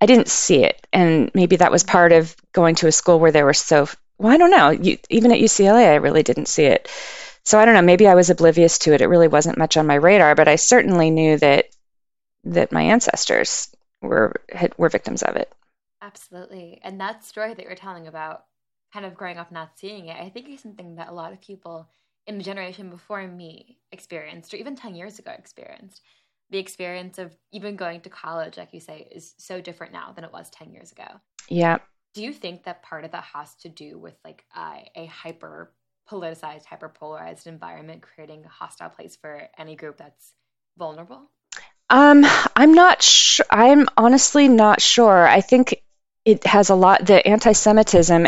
i 0.00 0.06
didn't 0.06 0.28
see 0.28 0.64
it 0.64 0.86
and 0.92 1.30
maybe 1.34 1.56
that 1.56 1.72
was 1.72 1.84
part 1.84 2.12
of 2.12 2.34
going 2.52 2.74
to 2.74 2.86
a 2.86 2.92
school 2.92 3.18
where 3.18 3.32
there 3.32 3.44
were 3.44 3.54
so 3.54 3.88
well 4.18 4.32
i 4.32 4.36
don't 4.36 4.50
know 4.50 4.70
you, 4.70 4.98
even 5.10 5.32
at 5.32 5.38
ucla 5.38 5.92
i 5.92 5.96
really 5.96 6.22
didn't 6.22 6.46
see 6.46 6.64
it 6.64 6.88
so 7.48 7.58
I 7.58 7.64
don't 7.64 7.72
know, 7.72 7.80
maybe 7.80 8.06
I 8.06 8.14
was 8.14 8.28
oblivious 8.28 8.78
to 8.80 8.92
it. 8.92 9.00
It 9.00 9.06
really 9.06 9.26
wasn't 9.26 9.56
much 9.56 9.78
on 9.78 9.86
my 9.86 9.94
radar, 9.94 10.34
but 10.34 10.48
I 10.48 10.56
certainly 10.56 11.10
knew 11.10 11.38
that 11.38 11.64
that 12.44 12.72
my 12.72 12.82
ancestors 12.82 13.74
were 14.02 14.42
were 14.76 14.90
victims 14.90 15.22
of 15.22 15.36
it. 15.36 15.50
Absolutely. 16.02 16.78
And 16.84 17.00
that 17.00 17.24
story 17.24 17.54
that 17.54 17.64
you're 17.64 17.74
telling 17.74 18.06
about 18.06 18.44
kind 18.92 19.06
of 19.06 19.14
growing 19.14 19.38
up 19.38 19.50
not 19.50 19.78
seeing 19.78 20.08
it, 20.08 20.20
I 20.20 20.28
think 20.28 20.50
is 20.50 20.60
something 20.60 20.96
that 20.96 21.08
a 21.08 21.14
lot 21.14 21.32
of 21.32 21.40
people 21.40 21.88
in 22.28 22.36
the 22.36 22.44
generation 22.44 22.90
before 22.90 23.26
me 23.26 23.78
experienced, 23.90 24.52
or 24.52 24.58
even 24.58 24.76
10 24.76 24.94
years 24.94 25.18
ago 25.18 25.32
experienced. 25.36 26.02
The 26.50 26.58
experience 26.58 27.18
of 27.18 27.34
even 27.52 27.76
going 27.76 28.02
to 28.02 28.10
college, 28.10 28.56
like 28.56 28.72
you 28.72 28.80
say, 28.80 29.08
is 29.10 29.34
so 29.38 29.60
different 29.60 29.92
now 29.92 30.12
than 30.12 30.24
it 30.24 30.32
was 30.32 30.48
10 30.50 30.70
years 30.70 30.92
ago. 30.92 31.08
Yeah. 31.48 31.78
Do 32.14 32.22
you 32.22 32.32
think 32.32 32.64
that 32.64 32.82
part 32.82 33.04
of 33.04 33.12
that 33.12 33.24
has 33.34 33.54
to 33.62 33.68
do 33.68 33.98
with 33.98 34.14
like 34.24 34.44
uh, 34.54 34.76
a 34.94 35.06
hyper 35.06 35.72
politicized, 36.10 36.64
hyper 36.64 36.88
polarized 36.88 37.46
environment, 37.46 38.02
creating 38.02 38.44
a 38.44 38.48
hostile 38.48 38.90
place 38.90 39.16
for 39.16 39.48
any 39.58 39.74
group 39.74 39.96
that's 39.96 40.32
vulnerable? 40.76 41.30
Um, 41.90 42.24
I'm 42.54 42.72
not 42.72 43.02
sure. 43.02 43.46
I'm 43.50 43.88
honestly 43.96 44.48
not 44.48 44.80
sure. 44.80 45.26
I 45.26 45.40
think 45.40 45.82
it 46.24 46.44
has 46.46 46.68
a 46.68 46.74
lot. 46.74 47.06
The 47.06 47.26
anti-Semitism, 47.26 48.26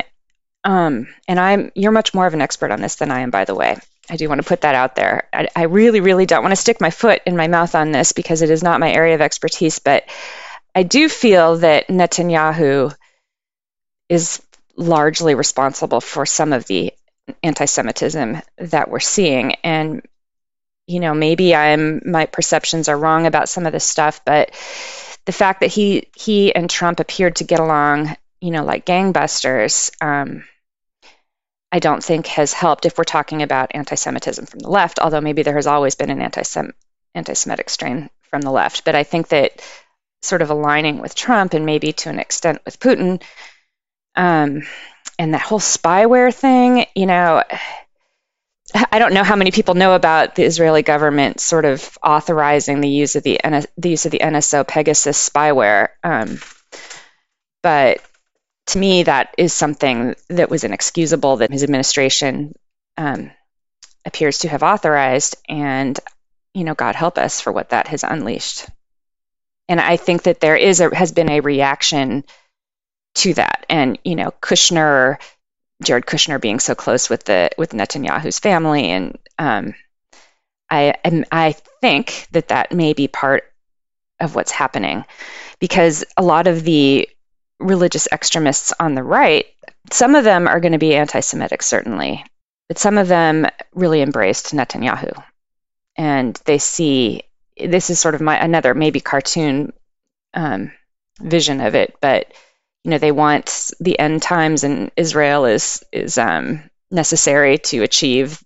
um, 0.65 1.09
and 1.29 1.41
I'm. 1.41 1.71
You're 1.75 1.93
much 1.93 2.15
more 2.15 2.27
of 2.27 2.33
an 2.33 2.41
expert 2.41 2.71
on 2.71 2.81
this 2.81 2.97
than 2.97 3.11
I 3.11 3.21
am, 3.21 3.31
by 3.31 3.45
the 3.45 3.55
way. 3.55 3.77
I 4.11 4.17
do 4.17 4.29
want 4.29 4.41
to 4.43 4.47
put 4.47 4.63
that 4.63 4.75
out 4.75 4.97
there. 4.97 5.29
I, 5.33 5.49
I 5.55 5.63
really, 5.65 6.01
really 6.01 6.27
don't 6.27 6.43
want 6.43 6.53
to 6.53 6.61
stick 6.61 6.81
my 6.81 6.91
foot 6.91 7.23
in 7.27 7.37
my 7.37 7.47
mouth 7.47 7.75
on 7.75 7.93
this 7.93 8.13
because 8.13 8.43
it 8.43 8.51
is 8.51 8.63
not 8.63 8.81
my 8.81 8.93
area 8.93 9.15
of 9.15 9.21
expertise. 9.21 9.79
But 9.79 10.05
I 10.75 10.83
do 10.83 11.09
feel 11.09 11.59
that 11.59 11.89
Netanyahu 11.89 12.95
is 14.09 14.43
largely 14.77 15.35
responsible 15.35 16.01
for 16.01 16.27
some 16.27 16.53
of 16.53 16.67
the 16.67 16.93
anti-Semitism 17.43 18.43
that 18.59 18.91
we're 18.91 19.01
seeing. 19.01 19.55
And 19.63 20.03
you 20.91 20.99
know, 20.99 21.15
maybe 21.15 21.55
I'm 21.55 22.03
my 22.05 22.27
perceptions 22.27 22.89
are 22.89 22.99
wrong 22.99 23.27
about 23.27 23.49
some 23.49 23.65
of 23.65 23.73
this 23.73 23.85
stuff, 23.85 24.23
but 24.25 24.51
the 25.25 25.33
fact 25.33 25.61
that 25.61 25.69
he 25.69 26.09
he 26.17 26.53
and 26.53 26.69
Trump 26.69 26.99
appeared 26.99 27.37
to 27.37 27.45
get 27.45 27.61
along, 27.61 28.17
you 28.41 28.51
know, 28.51 28.65
like 28.65 28.87
gangbusters, 28.87 29.93
um, 30.03 30.45
I 31.73 31.79
don't 31.79 32.03
think 32.03 32.27
has 32.29 32.53
helped 32.53 32.87
if 32.87 32.99
we're 32.99 33.05
talking 33.05 33.43
about 33.43 33.71
anti-Semitism 33.75 34.47
from 34.47 34.61
the 34.61 34.71
left. 34.71 34.99
Although 34.99 35.21
maybe 35.21 35.43
there 35.43 35.55
has 35.55 35.67
always 35.67 35.95
been 35.95 36.11
an 36.11 36.21
anti-Sem- 36.21 36.75
anti-Semitic 37.15 37.71
strain 37.71 38.11
from 38.31 38.43
the 38.43 38.51
left, 38.51 38.85
but 38.85 38.95
I 38.95 39.05
think 39.05 39.29
that 39.29 39.63
sort 40.23 40.43
of 40.43 40.51
aligning 40.51 41.01
with 41.01 41.15
Trump 41.15 41.55
and 41.55 41.65
maybe 41.65 41.93
to 41.93 42.11
an 42.11 42.19
extent 42.19 42.61
with 42.65 42.79
Putin 42.79 43.23
um, 44.17 44.63
and 45.19 45.35
that 45.35 45.41
whole 45.41 45.61
spyware 45.61 46.35
thing, 46.35 46.87
you 46.95 47.07
know, 47.07 47.43
I 48.93 48.99
don't 48.99 49.15
know 49.15 49.25
how 49.25 49.37
many 49.37 49.51
people 49.51 49.75
know 49.75 49.95
about 49.95 50.35
the 50.35 50.45
Israeli 50.45 50.83
government 50.83 51.41
sort 51.41 51.65
of 51.65 51.99
authorizing 52.03 52.81
the 52.81 52.89
use 52.89 53.17
of 53.17 53.23
the, 53.23 53.41
the 53.77 53.91
use 53.91 54.07
of 54.07 54.13
the 54.13 54.21
NSO 54.21 54.67
Pegasus 54.67 55.29
spyware, 55.29 55.89
um, 56.05 56.39
but 57.63 58.01
to 58.71 58.79
me, 58.79 59.05
that 59.05 59.35
is 59.39 59.53
something 59.53 60.15
that 60.29 60.51
was 60.51 60.65
inexcusable 60.65 61.39
that 61.39 61.53
his 61.53 61.63
administration 61.63 62.55
um, 62.97 63.31
appears 64.05 64.39
to 64.39 64.49
have 64.49 64.63
authorized, 64.63 65.37
and 65.49 65.99
you 66.55 66.65
know, 66.65 66.75
God 66.75 66.97
help 66.97 67.19
us 67.19 67.41
for 67.41 67.53
what 67.53 67.71
that 67.71 67.89
has 67.89 68.03
unleashed. 68.03 68.67
And 69.69 69.81
I 69.81 69.97
think 69.97 70.25
that 70.25 70.41
there 70.41 70.57
is 70.57 70.81
a, 70.81 70.95
has 70.95 71.13
been 71.13 71.31
a 71.31 71.41
reaction 71.41 72.25
to 73.17 73.35
that. 73.35 73.67
And 73.69 73.99
you 74.05 74.17
know, 74.17 74.33
Kushner, 74.43 75.19
Jared 75.83 76.07
Kushner, 76.07 76.41
being 76.41 76.59
so 76.59 76.75
close 76.75 77.09
with 77.09 77.25
the 77.25 77.51
with 77.57 77.71
Netanyahu's 77.71 78.39
family, 78.39 78.91
and 78.91 79.19
um, 79.39 79.75
I 80.69 80.95
I 81.31 81.55
think 81.81 82.27
that 82.33 82.49
that 82.49 82.73
may 82.73 82.93
be 82.93 83.09
part 83.09 83.45
of 84.19 84.35
what's 84.35 84.51
happening, 84.51 85.05
because 85.61 86.05
a 86.17 86.23
lot 86.23 86.47
of 86.47 86.65
the 86.65 87.09
religious 87.61 88.09
extremists 88.11 88.73
on 88.81 88.95
the 88.95 89.03
right, 89.03 89.47
some 89.93 90.15
of 90.15 90.25
them 90.25 90.49
are 90.49 90.61
going 90.61 90.73
to 90.73 90.79
be 90.79 90.95
anti-Semitic, 90.95 91.63
certainly, 91.63 92.25
but 92.69 92.79
some 92.79 92.99
of 92.99 93.09
them 93.09 93.47
really 93.75 94.03
embraced 94.03 94.55
Netanyahu, 94.55 95.23
and 95.97 96.41
they 96.45 96.59
see 96.59 97.23
this 97.57 97.91
is 97.91 97.99
sort 97.99 98.15
of 98.15 98.21
my 98.21 98.43
another 98.43 98.75
maybe 98.75 99.01
cartoon 99.01 99.73
um, 100.35 100.73
vision 101.21 101.61
of 101.61 101.75
it, 101.75 101.97
but 102.01 102.33
you 102.85 102.91
know 102.91 102.99
they 102.99 103.13
want 103.13 103.71
the 103.81 103.99
end 103.99 104.23
times 104.23 104.65
in 104.65 104.91
Israel 104.97 105.45
is 105.45 105.85
is 105.93 106.19
um, 106.19 106.63
necessary 106.91 107.59
to 107.59 107.83
achieve. 107.83 108.43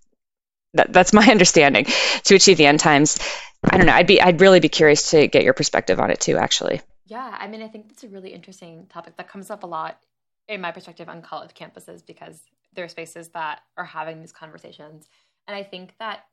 That, 0.73 0.91
that's 0.91 1.13
my 1.13 1.25
understanding 1.31 1.85
to 2.23 2.35
achieve 2.35 2.57
the 2.57 2.65
end 2.65 2.79
times. 2.79 3.17
I 3.63 3.77
don't 3.77 3.85
know. 3.87 3.93
I'd 3.93 4.07
be 4.07 4.21
I'd 4.21 4.41
really 4.41 4.59
be 4.59 4.69
curious 4.69 5.11
to 5.11 5.27
get 5.27 5.43
your 5.43 5.53
perspective 5.53 5.99
on 5.99 6.11
it 6.11 6.19
too. 6.19 6.37
Actually. 6.37 6.81
Yeah, 7.05 7.37
I 7.39 7.47
mean, 7.47 7.61
I 7.61 7.67
think 7.67 7.87
that's 7.87 8.03
a 8.03 8.07
really 8.09 8.33
interesting 8.33 8.87
topic 8.87 9.15
that 9.17 9.29
comes 9.29 9.49
up 9.51 9.63
a 9.63 9.67
lot 9.67 9.99
in 10.47 10.61
my 10.61 10.71
perspective 10.71 11.07
on 11.07 11.21
college 11.21 11.53
campuses 11.53 12.05
because 12.05 12.41
there 12.73 12.85
are 12.85 12.89
spaces 12.89 13.29
that 13.29 13.61
are 13.77 13.85
having 13.85 14.19
these 14.19 14.31
conversations, 14.31 15.07
and 15.47 15.55
I 15.55 15.63
think 15.63 15.93
that 15.99 16.25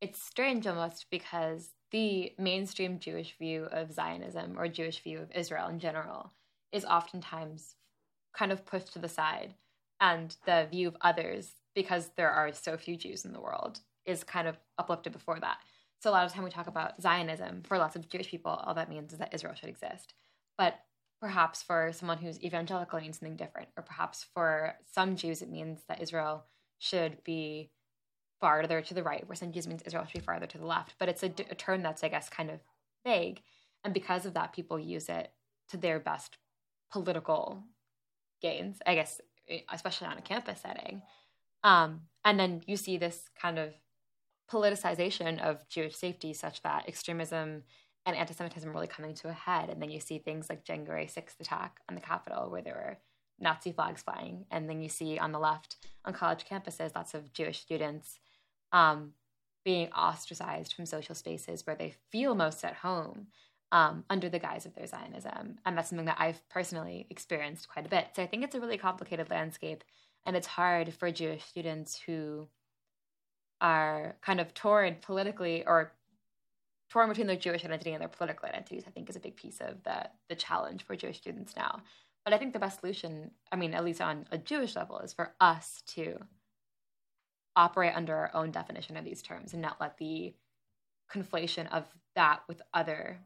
it's 0.00 0.22
strange 0.22 0.66
almost 0.66 1.06
because 1.10 1.70
the 1.90 2.32
mainstream 2.38 2.98
Jewish 2.98 3.36
view 3.38 3.64
of 3.72 3.92
Zionism 3.92 4.58
or 4.58 4.68
Jewish 4.68 5.02
view 5.02 5.20
of 5.20 5.30
Israel 5.32 5.68
in 5.68 5.78
general 5.78 6.32
is 6.72 6.84
oftentimes 6.84 7.76
kind 8.32 8.52
of 8.52 8.66
pushed 8.66 8.92
to 8.92 8.98
the 8.98 9.08
side 9.08 9.54
and 10.00 10.36
the 10.46 10.68
view 10.70 10.88
of 10.88 10.96
others 11.00 11.52
because 11.74 12.10
there 12.16 12.30
are 12.30 12.52
so 12.52 12.76
few 12.76 12.96
Jews 12.96 13.24
in 13.24 13.32
the 13.32 13.40
world 13.40 13.80
is 14.04 14.22
kind 14.22 14.46
of 14.46 14.58
uplifted 14.78 15.12
before 15.12 15.40
that. 15.40 15.58
So 16.00 16.10
a 16.10 16.12
lot 16.12 16.24
of 16.24 16.32
time 16.32 16.44
we 16.44 16.50
talk 16.50 16.68
about 16.68 17.00
Zionism 17.02 17.62
for 17.66 17.78
lots 17.78 17.96
of 17.96 18.08
Jewish 18.08 18.30
people, 18.30 18.52
all 18.52 18.74
that 18.74 18.88
means 18.88 19.12
is 19.12 19.18
that 19.18 19.34
Israel 19.34 19.54
should 19.54 19.68
exist. 19.68 20.14
But 20.56 20.78
perhaps 21.20 21.62
for 21.62 21.90
someone 21.92 22.18
who's 22.18 22.42
evangelical 22.42 22.98
it 22.98 23.02
means 23.02 23.18
something 23.18 23.36
different, 23.36 23.68
or 23.76 23.82
perhaps 23.82 24.24
for 24.34 24.74
some 24.92 25.16
Jews 25.16 25.42
it 25.42 25.50
means 25.50 25.80
that 25.88 26.00
Israel 26.00 26.44
should 26.78 27.24
be 27.24 27.70
farther 28.40 28.80
to 28.80 28.94
the 28.94 29.02
right, 29.02 29.26
where 29.26 29.34
some 29.34 29.50
Jews 29.50 29.66
means 29.66 29.82
Israel 29.82 30.04
should 30.04 30.20
be 30.20 30.24
farther 30.24 30.46
to 30.46 30.58
the 30.58 30.66
left. 30.66 30.94
But 30.98 31.08
it's 31.08 31.24
a, 31.24 31.32
a 31.50 31.56
term 31.56 31.82
that's, 31.82 32.04
I 32.04 32.08
guess, 32.08 32.28
kind 32.28 32.50
of 32.50 32.60
vague, 33.04 33.42
and 33.84 33.92
because 33.92 34.26
of 34.26 34.34
that, 34.34 34.52
people 34.52 34.78
use 34.78 35.08
it 35.08 35.32
to 35.70 35.76
their 35.76 35.98
best 35.98 36.38
political 36.92 37.64
gains, 38.40 38.78
I 38.86 38.94
guess, 38.94 39.20
especially 39.72 40.06
on 40.06 40.18
a 40.18 40.22
campus 40.22 40.60
setting. 40.60 41.02
Um, 41.64 42.02
and 42.24 42.38
then 42.38 42.62
you 42.66 42.76
see 42.76 42.98
this 42.98 43.28
kind 43.40 43.58
of 43.58 43.74
politicization 44.50 45.40
of 45.40 45.68
Jewish 45.68 45.96
safety, 45.96 46.32
such 46.32 46.62
that 46.62 46.88
extremism 46.88 47.62
and 48.06 48.16
anti 48.16 48.34
Semitism 48.34 48.70
really 48.70 48.86
coming 48.86 49.14
to 49.14 49.28
a 49.28 49.32
head. 49.32 49.68
And 49.68 49.80
then 49.82 49.90
you 49.90 50.00
see 50.00 50.18
things 50.18 50.48
like 50.48 50.64
January 50.64 51.06
6th 51.06 51.40
attack 51.40 51.80
on 51.88 51.94
the 51.94 52.00
Capitol, 52.00 52.50
where 52.50 52.62
there 52.62 52.74
were 52.74 52.98
Nazi 53.40 53.72
flags 53.72 54.02
flying. 54.02 54.46
And 54.50 54.68
then 54.68 54.80
you 54.80 54.88
see 54.88 55.18
on 55.18 55.32
the 55.32 55.38
left, 55.38 55.76
on 56.04 56.12
college 56.12 56.44
campuses, 56.50 56.94
lots 56.94 57.14
of 57.14 57.32
Jewish 57.32 57.60
students 57.60 58.18
um, 58.72 59.12
being 59.64 59.92
ostracized 59.92 60.72
from 60.72 60.86
social 60.86 61.14
spaces 61.14 61.66
where 61.66 61.76
they 61.76 61.94
feel 62.10 62.34
most 62.34 62.64
at 62.64 62.76
home 62.76 63.26
um, 63.70 64.04
under 64.08 64.28
the 64.28 64.38
guise 64.38 64.64
of 64.64 64.74
their 64.74 64.86
Zionism. 64.86 65.58
And 65.66 65.76
that's 65.76 65.90
something 65.90 66.06
that 66.06 66.16
I've 66.18 66.46
personally 66.48 67.06
experienced 67.10 67.68
quite 67.68 67.86
a 67.86 67.90
bit. 67.90 68.08
So 68.16 68.22
I 68.22 68.26
think 68.26 68.44
it's 68.44 68.54
a 68.54 68.60
really 68.60 68.78
complicated 68.78 69.30
landscape. 69.30 69.84
And 70.24 70.36
it's 70.36 70.46
hard 70.46 70.92
for 70.94 71.10
Jewish 71.10 71.44
students 71.44 72.00
who 72.00 72.48
are 73.60 74.16
kind 74.22 74.40
of 74.40 74.54
torn 74.54 74.96
politically 75.00 75.64
or 75.66 75.92
torn 76.90 77.08
between 77.08 77.26
their 77.26 77.36
Jewish 77.36 77.64
identity 77.64 77.92
and 77.92 78.00
their 78.00 78.08
political 78.08 78.48
identities, 78.48 78.84
I 78.86 78.90
think 78.90 79.10
is 79.10 79.16
a 79.16 79.20
big 79.20 79.36
piece 79.36 79.60
of 79.60 79.82
the, 79.84 80.08
the 80.28 80.34
challenge 80.34 80.84
for 80.84 80.96
Jewish 80.96 81.18
students 81.18 81.54
now. 81.56 81.82
But 82.24 82.34
I 82.34 82.38
think 82.38 82.52
the 82.52 82.58
best 82.58 82.80
solution, 82.80 83.30
I 83.52 83.56
mean, 83.56 83.74
at 83.74 83.84
least 83.84 84.00
on 84.00 84.26
a 84.30 84.38
Jewish 84.38 84.76
level, 84.76 84.98
is 85.00 85.12
for 85.12 85.34
us 85.40 85.82
to 85.88 86.18
operate 87.56 87.92
under 87.94 88.14
our 88.14 88.30
own 88.34 88.50
definition 88.50 88.96
of 88.96 89.04
these 89.04 89.22
terms 89.22 89.52
and 89.52 89.62
not 89.62 89.80
let 89.80 89.98
the 89.98 90.34
conflation 91.12 91.70
of 91.72 91.84
that 92.14 92.40
with 92.48 92.62
other 92.72 93.18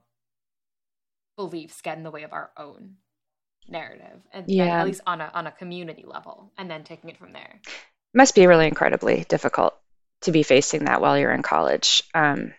beliefs 1.36 1.80
get 1.80 1.96
in 1.96 2.02
the 2.02 2.10
way 2.10 2.22
of 2.22 2.32
our 2.32 2.50
own 2.56 2.94
narrative 3.68 4.20
and 4.32 4.48
yeah. 4.48 4.80
at 4.80 4.86
least 4.86 5.00
on 5.06 5.20
a 5.20 5.30
on 5.34 5.46
a 5.46 5.52
community 5.52 6.04
level 6.06 6.50
and 6.58 6.70
then 6.70 6.82
taking 6.82 7.08
it 7.08 7.16
from 7.16 7.32
there 7.32 7.60
must 8.12 8.34
be 8.34 8.46
really 8.46 8.66
incredibly 8.66 9.24
difficult 9.28 9.78
to 10.22 10.32
be 10.32 10.42
facing 10.42 10.84
that 10.84 11.00
while 11.00 11.18
you're 11.18 11.32
in 11.32 11.42
college 11.42 12.02
um, 12.14 12.52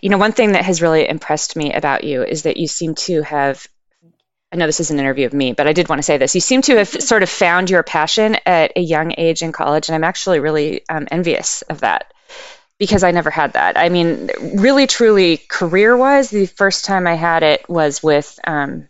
you 0.00 0.08
know 0.08 0.18
one 0.18 0.32
thing 0.32 0.52
that 0.52 0.64
has 0.64 0.82
really 0.82 1.08
impressed 1.08 1.56
me 1.56 1.72
about 1.72 2.04
you 2.04 2.22
is 2.22 2.44
that 2.44 2.56
you 2.56 2.66
seem 2.66 2.94
to 2.94 3.22
have 3.22 3.66
I 4.50 4.56
know 4.56 4.66
this 4.66 4.80
is 4.80 4.90
an 4.90 4.98
interview 4.98 5.26
of 5.26 5.34
me, 5.34 5.52
but 5.52 5.66
I 5.66 5.74
did 5.74 5.90
want 5.90 5.98
to 5.98 6.04
say 6.04 6.16
this. 6.16 6.34
You 6.34 6.40
seem 6.40 6.62
to 6.62 6.76
have 6.76 6.88
sort 7.02 7.22
of 7.22 7.28
found 7.28 7.68
your 7.68 7.82
passion 7.82 8.36
at 8.46 8.72
a 8.76 8.80
young 8.80 9.12
age 9.16 9.42
in 9.42 9.52
college, 9.52 9.88
and 9.88 9.94
I'm 9.94 10.04
actually 10.04 10.40
really 10.40 10.88
um, 10.88 11.06
envious 11.10 11.62
of 11.62 11.80
that 11.80 12.12
because 12.78 13.02
I 13.02 13.10
never 13.10 13.30
had 13.30 13.54
that. 13.54 13.76
I 13.76 13.88
mean, 13.88 14.30
really, 14.54 14.86
truly, 14.86 15.36
career 15.36 15.96
wise, 15.96 16.30
the 16.30 16.46
first 16.46 16.84
time 16.84 17.06
I 17.06 17.14
had 17.14 17.42
it 17.42 17.68
was 17.68 18.02
with 18.02 18.38
um, 18.46 18.88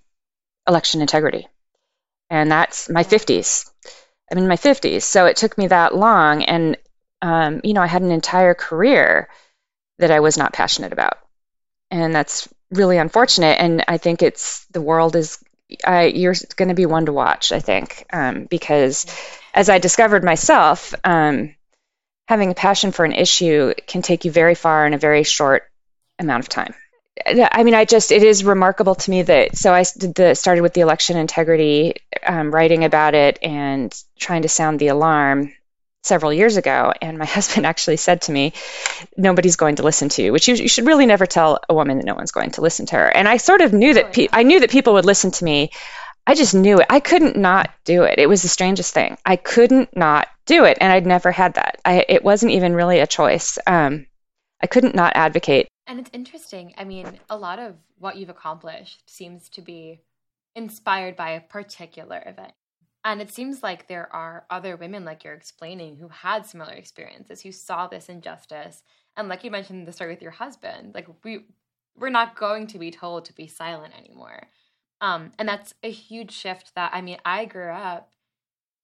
election 0.68 1.00
integrity. 1.00 1.48
And 2.30 2.50
that's 2.50 2.90
my 2.90 3.02
50s. 3.02 3.70
I'm 4.30 4.38
in 4.38 4.46
my 4.46 4.56
50s. 4.56 5.02
So 5.02 5.24
it 5.24 5.36
took 5.36 5.56
me 5.56 5.68
that 5.68 5.94
long. 5.94 6.42
And, 6.42 6.76
um, 7.22 7.60
you 7.64 7.74
know, 7.74 7.82
I 7.82 7.86
had 7.86 8.02
an 8.02 8.10
entire 8.10 8.54
career 8.54 9.28
that 9.98 10.10
I 10.10 10.20
was 10.20 10.36
not 10.36 10.52
passionate 10.52 10.92
about. 10.92 11.18
And 11.90 12.14
that's 12.14 12.48
really 12.70 12.98
unfortunate. 12.98 13.60
And 13.60 13.84
I 13.88 13.96
think 13.96 14.22
it's 14.22 14.64
the 14.66 14.80
world 14.80 15.16
is, 15.16 15.42
I, 15.84 16.06
you're 16.06 16.34
going 16.56 16.68
to 16.68 16.74
be 16.74 16.86
one 16.86 17.06
to 17.06 17.12
watch, 17.12 17.52
I 17.52 17.60
think, 17.60 18.06
um, 18.12 18.44
because 18.44 19.06
as 19.54 19.68
I 19.68 19.78
discovered 19.78 20.22
myself, 20.22 20.94
um, 21.04 21.54
having 22.26 22.50
a 22.50 22.54
passion 22.54 22.92
for 22.92 23.04
an 23.04 23.12
issue 23.12 23.72
can 23.86 24.02
take 24.02 24.24
you 24.24 24.30
very 24.30 24.54
far 24.54 24.86
in 24.86 24.94
a 24.94 24.98
very 24.98 25.24
short 25.24 25.70
amount 26.18 26.44
of 26.44 26.48
time. 26.48 26.74
I 27.26 27.64
mean, 27.64 27.74
I 27.74 27.84
just, 27.84 28.12
it 28.12 28.22
is 28.22 28.44
remarkable 28.44 28.94
to 28.94 29.10
me 29.10 29.22
that, 29.22 29.56
so 29.56 29.74
I 29.74 29.82
the, 29.82 30.34
started 30.34 30.62
with 30.62 30.74
the 30.74 30.82
election 30.82 31.16
integrity, 31.16 31.96
um, 32.24 32.54
writing 32.54 32.84
about 32.84 33.14
it 33.14 33.38
and 33.42 33.92
trying 34.18 34.42
to 34.42 34.48
sound 34.48 34.78
the 34.78 34.88
alarm 34.88 35.52
several 36.08 36.32
years 36.32 36.56
ago. 36.56 36.92
And 37.00 37.18
my 37.18 37.24
husband 37.36 37.66
actually 37.66 37.98
said 37.98 38.22
to 38.22 38.32
me, 38.32 38.54
nobody's 39.16 39.56
going 39.56 39.76
to 39.76 39.82
listen 39.82 40.08
to 40.10 40.22
you, 40.22 40.32
which 40.32 40.48
you, 40.48 40.54
you 40.54 40.68
should 40.68 40.86
really 40.86 41.06
never 41.06 41.26
tell 41.26 41.60
a 41.68 41.74
woman 41.74 41.98
that 41.98 42.06
no 42.06 42.14
one's 42.14 42.32
going 42.32 42.50
to 42.52 42.62
listen 42.62 42.86
to 42.86 42.96
her. 42.96 43.06
And 43.06 43.28
I 43.28 43.36
sort 43.36 43.60
of 43.60 43.72
knew 43.72 43.94
that, 43.94 44.12
pe- 44.12 44.28
I 44.32 44.42
knew 44.42 44.60
that 44.60 44.70
people 44.70 44.94
would 44.94 45.04
listen 45.04 45.30
to 45.30 45.44
me. 45.44 45.70
I 46.26 46.34
just 46.34 46.54
knew 46.54 46.78
it. 46.80 46.86
I 46.90 47.00
couldn't 47.00 47.36
not 47.36 47.70
do 47.84 48.02
it. 48.02 48.18
It 48.18 48.28
was 48.28 48.42
the 48.42 48.48
strangest 48.48 48.92
thing. 48.92 49.16
I 49.24 49.36
couldn't 49.36 49.96
not 49.96 50.28
do 50.44 50.64
it, 50.64 50.76
and 50.80 50.92
I'd 50.92 51.06
never 51.06 51.32
had 51.32 51.54
that. 51.54 51.80
I, 51.86 52.04
it 52.06 52.22
wasn't 52.22 52.52
even 52.52 52.74
really 52.74 52.98
a 52.98 53.06
choice. 53.06 53.56
Um, 53.66 54.06
I 54.60 54.66
couldn't 54.66 54.94
not 54.94 55.14
advocate. 55.14 55.68
And 55.86 55.98
it's 55.98 56.10
interesting. 56.12 56.74
I 56.76 56.84
mean, 56.84 57.18
a 57.30 57.36
lot 57.36 57.58
of 57.58 57.76
what 57.98 58.16
you've 58.16 58.28
accomplished 58.28 59.08
seems 59.08 59.48
to 59.50 59.62
be 59.62 60.00
inspired 60.54 61.16
by 61.16 61.30
a 61.30 61.40
particular 61.40 62.22
event. 62.26 62.52
And 63.08 63.22
it 63.22 63.30
seems 63.30 63.62
like 63.62 63.88
there 63.88 64.14
are 64.14 64.44
other 64.50 64.76
women, 64.76 65.06
like 65.06 65.24
you're 65.24 65.32
explaining, 65.32 65.96
who 65.96 66.08
had 66.08 66.44
similar 66.44 66.74
experiences, 66.74 67.40
who 67.40 67.52
saw 67.52 67.86
this 67.86 68.10
injustice. 68.10 68.82
And 69.16 69.28
like 69.30 69.42
you 69.42 69.50
mentioned 69.50 69.88
the 69.88 69.94
story 69.94 70.10
with 70.10 70.20
your 70.20 70.30
husband, 70.30 70.94
like 70.94 71.08
we 71.24 71.46
we're 71.96 72.10
not 72.10 72.36
going 72.36 72.66
to 72.66 72.78
be 72.78 72.90
told 72.90 73.24
to 73.24 73.32
be 73.32 73.46
silent 73.46 73.94
anymore. 73.98 74.48
Um, 75.00 75.32
and 75.38 75.48
that's 75.48 75.72
a 75.82 75.90
huge 75.90 76.32
shift 76.32 76.74
that 76.74 76.90
I 76.92 77.00
mean, 77.00 77.16
I 77.24 77.46
grew 77.46 77.70
up 77.70 78.12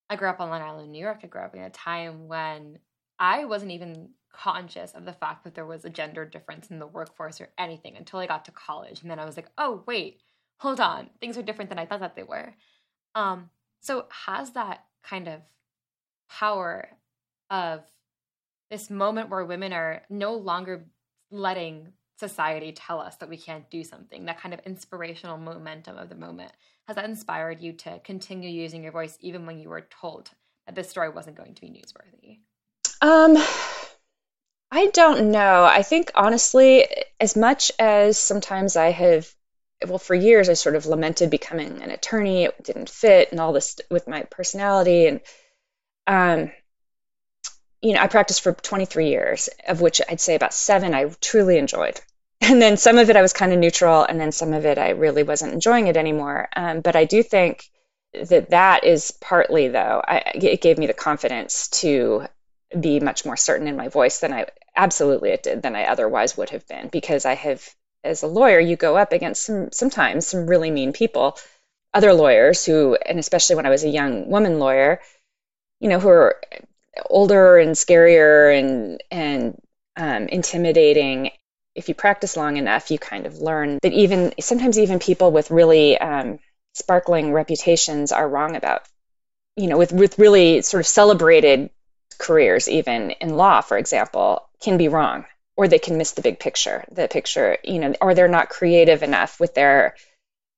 I 0.09 0.17
grew 0.17 0.31
up 0.31 0.41
on 0.41 0.49
Long 0.49 0.63
Island, 0.63 0.91
New 0.91 1.03
York. 1.05 1.21
I 1.23 1.27
grew 1.27 1.43
up 1.43 1.55
in 1.55 1.61
a 1.61 1.69
time 1.69 2.27
when 2.27 2.79
I 3.19 3.45
wasn't 3.45 3.73
even 3.73 4.09
conscious 4.33 4.93
of 4.93 5.05
the 5.05 5.13
fact 5.13 5.45
that 5.45 5.55
there 5.55 5.67
was 5.67 5.85
a 5.85 5.91
gender 5.91 6.25
difference 6.25 6.71
in 6.71 6.79
the 6.79 6.87
workforce 6.87 7.43
or 7.43 7.51
anything 7.59 7.95
until 7.95 8.21
I 8.21 8.27
got 8.27 8.47
to 8.47 8.53
college. 8.53 9.03
And 9.03 9.11
then 9.11 9.19
I 9.19 9.27
was 9.27 9.37
like, 9.37 9.51
oh, 9.59 9.83
wait, 9.87 10.23
hold 10.57 10.81
on. 10.81 11.11
Things 11.21 11.37
are 11.37 11.43
different 11.43 11.69
than 11.69 11.79
I 11.79 11.85
thought 11.85 12.01
that 12.01 12.17
they 12.17 12.23
were. 12.23 12.55
Um, 13.15 13.51
so, 13.85 14.07
has 14.27 14.53
that 14.53 14.83
kind 15.03 15.29
of 15.29 15.43
power 16.31 16.89
of 17.51 17.83
this 18.71 18.89
moment 18.89 19.29
where 19.29 19.45
women 19.45 19.75
are 19.75 20.01
no 20.09 20.37
longer 20.37 20.87
letting 21.31 21.93
society 22.19 22.73
tell 22.73 22.99
us 22.99 23.17
that 23.17 23.29
we 23.29 23.37
can't 23.37 23.69
do 23.69 23.85
something, 23.85 24.25
that 24.25 24.41
kind 24.41 24.55
of 24.55 24.61
inspirational 24.61 25.37
momentum 25.37 25.99
of 25.99 26.09
the 26.09 26.15
moment, 26.15 26.51
has 26.87 26.97
that 26.97 27.05
inspired 27.05 27.61
you 27.61 27.75
to 27.75 27.99
continue 27.99 28.49
using 28.49 28.83
your 28.83 28.93
voice 28.93 29.19
even 29.21 29.45
when 29.45 29.59
you 29.59 29.69
were 29.69 29.87
told 30.01 30.31
that 30.65 30.75
this 30.75 30.89
story 30.89 31.11
wasn't 31.11 31.37
going 31.37 31.55
to 31.55 31.61
be 31.61 31.69
newsworthy? 31.69 32.39
Um, 33.03 33.37
I 34.71 34.87
don't 34.95 35.31
know. 35.31 35.63
I 35.63 35.83
think 35.83 36.11
honestly, 36.15 36.87
as 37.21 37.37
much 37.37 37.71
as 37.79 38.17
sometimes 38.17 38.77
I 38.77 38.93
have, 38.93 39.31
well, 39.87 39.99
for 39.99 40.15
years 40.15 40.49
I 40.49 40.55
sort 40.55 40.77
of 40.77 40.87
lamented 40.87 41.31
becoming 41.31 41.83
an 41.83 41.91
attorney. 41.91 42.45
It 42.45 42.63
didn't 42.63 42.91
fit 42.91 43.31
and 43.31 43.41
all 43.41 43.53
this 43.53 43.81
with 43.91 44.09
my 44.09 44.23
personality. 44.23 45.07
And, 45.07 45.21
um, 46.07 46.53
you 47.83 47.93
know, 47.93 48.01
I 48.01 48.07
practiced 48.07 48.43
for 48.43 48.53
23 48.53 49.09
years, 49.09 49.49
of 49.69 49.81
which 49.81 50.01
I'd 50.09 50.21
say 50.21 50.35
about 50.35 50.55
seven 50.55 50.95
I 50.95 51.07
truly 51.21 51.59
enjoyed. 51.59 52.01
And 52.41 52.61
then 52.61 52.77
some 52.77 52.99
of 52.99 53.09
it 53.09 53.17
I 53.17 53.23
was 53.23 53.33
kind 53.33 53.55
of 53.55 53.59
neutral, 53.59 54.03
and 54.03 54.21
then 54.21 54.31
some 54.31 54.53
of 54.53 54.67
it 54.67 54.77
I 54.77 54.91
really 54.91 55.23
wasn't 55.23 55.55
enjoying 55.55 55.87
it 55.87 55.97
anymore. 55.97 56.49
Um, 56.55 56.81
but 56.83 56.95
I 56.95 57.07
do 57.07 57.23
think 57.23 57.71
that 58.13 58.51
that 58.51 58.85
is 58.85 59.13
partly, 59.13 59.69
though, 59.69 60.03
I, 60.07 60.33
it 60.35 60.61
gave 60.61 60.77
me 60.77 60.87
the 60.87 60.93
confidence 60.93 61.69
to 61.81 62.27
be 62.79 63.01
much 63.01 63.25
more 63.25 63.37
certain 63.37 63.67
in 63.67 63.77
my 63.77 63.89
voice 63.89 64.19
than 64.19 64.33
I 64.33 64.47
absolutely 64.77 65.31
it 65.31 65.43
did 65.45 65.63
than 65.63 65.77
I 65.77 65.85
otherwise 65.85 66.37
would 66.37 66.51
have 66.51 66.67
been 66.67 66.89
because 66.89 67.25
I 67.25 67.35
have, 67.35 67.67
as 68.05 68.23
a 68.23 68.27
lawyer, 68.27 68.61
you 68.61 68.77
go 68.77 68.97
up 68.97 69.13
against 69.13 69.45
some 69.45 69.73
sometimes 69.73 70.27
some 70.27 70.47
really 70.47 70.71
mean 70.71 70.93
people, 70.93 71.39
other 71.93 72.13
lawyers 72.13 72.65
who, 72.65 72.95
and 72.95 73.19
especially 73.19 73.57
when 73.57 73.67
I 73.67 73.71
was 73.71 73.85
a 73.85 73.89
young 73.89 74.29
woman 74.29 74.59
lawyer, 74.59 75.01
you 75.81 75.89
know, 75.89 75.99
who 75.99 76.09
are 76.09 76.41
older 77.07 77.59
and 77.59 77.75
scarier 77.75 78.59
and 78.59 79.03
and 79.11 79.61
um, 79.97 80.29
intimidating. 80.29 81.31
If 81.75 81.89
you 81.89 81.95
practice 81.95 82.37
long 82.37 82.57
enough, 82.57 82.91
you 82.91 82.99
kind 82.99 83.27
of 83.27 83.39
learn 83.39 83.79
that 83.83 83.93
even 83.93 84.33
sometimes 84.39 84.79
even 84.79 84.99
people 85.01 85.33
with 85.33 85.51
really 85.51 85.99
um, 85.99 86.39
sparkling 86.75 87.33
reputations 87.33 88.13
are 88.13 88.29
wrong 88.29 88.55
about, 88.55 88.83
you 89.57 89.67
know, 89.67 89.79
with 89.79 89.93
with 89.93 90.19
really 90.19 90.63
sort 90.63 90.81
of 90.83 90.87
celebrated 90.87 91.71
careers, 92.19 92.69
even 92.69 93.11
in 93.13 93.37
law, 93.37 93.61
for 93.61 93.77
example, 93.77 94.49
can 94.61 94.77
be 94.77 94.89
wrong, 94.89 95.25
or 95.57 95.69
they 95.69 95.79
can 95.79 95.99
miss 95.99 96.13
the 96.13 96.23
big 96.23 96.39
picture, 96.41 96.85
the 96.91 97.09
picture, 97.09 97.59
you 97.63 97.79
know, 97.79 97.95
or 98.01 98.15
they're 98.15 98.29
not 98.29 98.49
creative 98.49 99.03
enough 99.03 99.39
with 99.39 99.55
their 99.55 99.95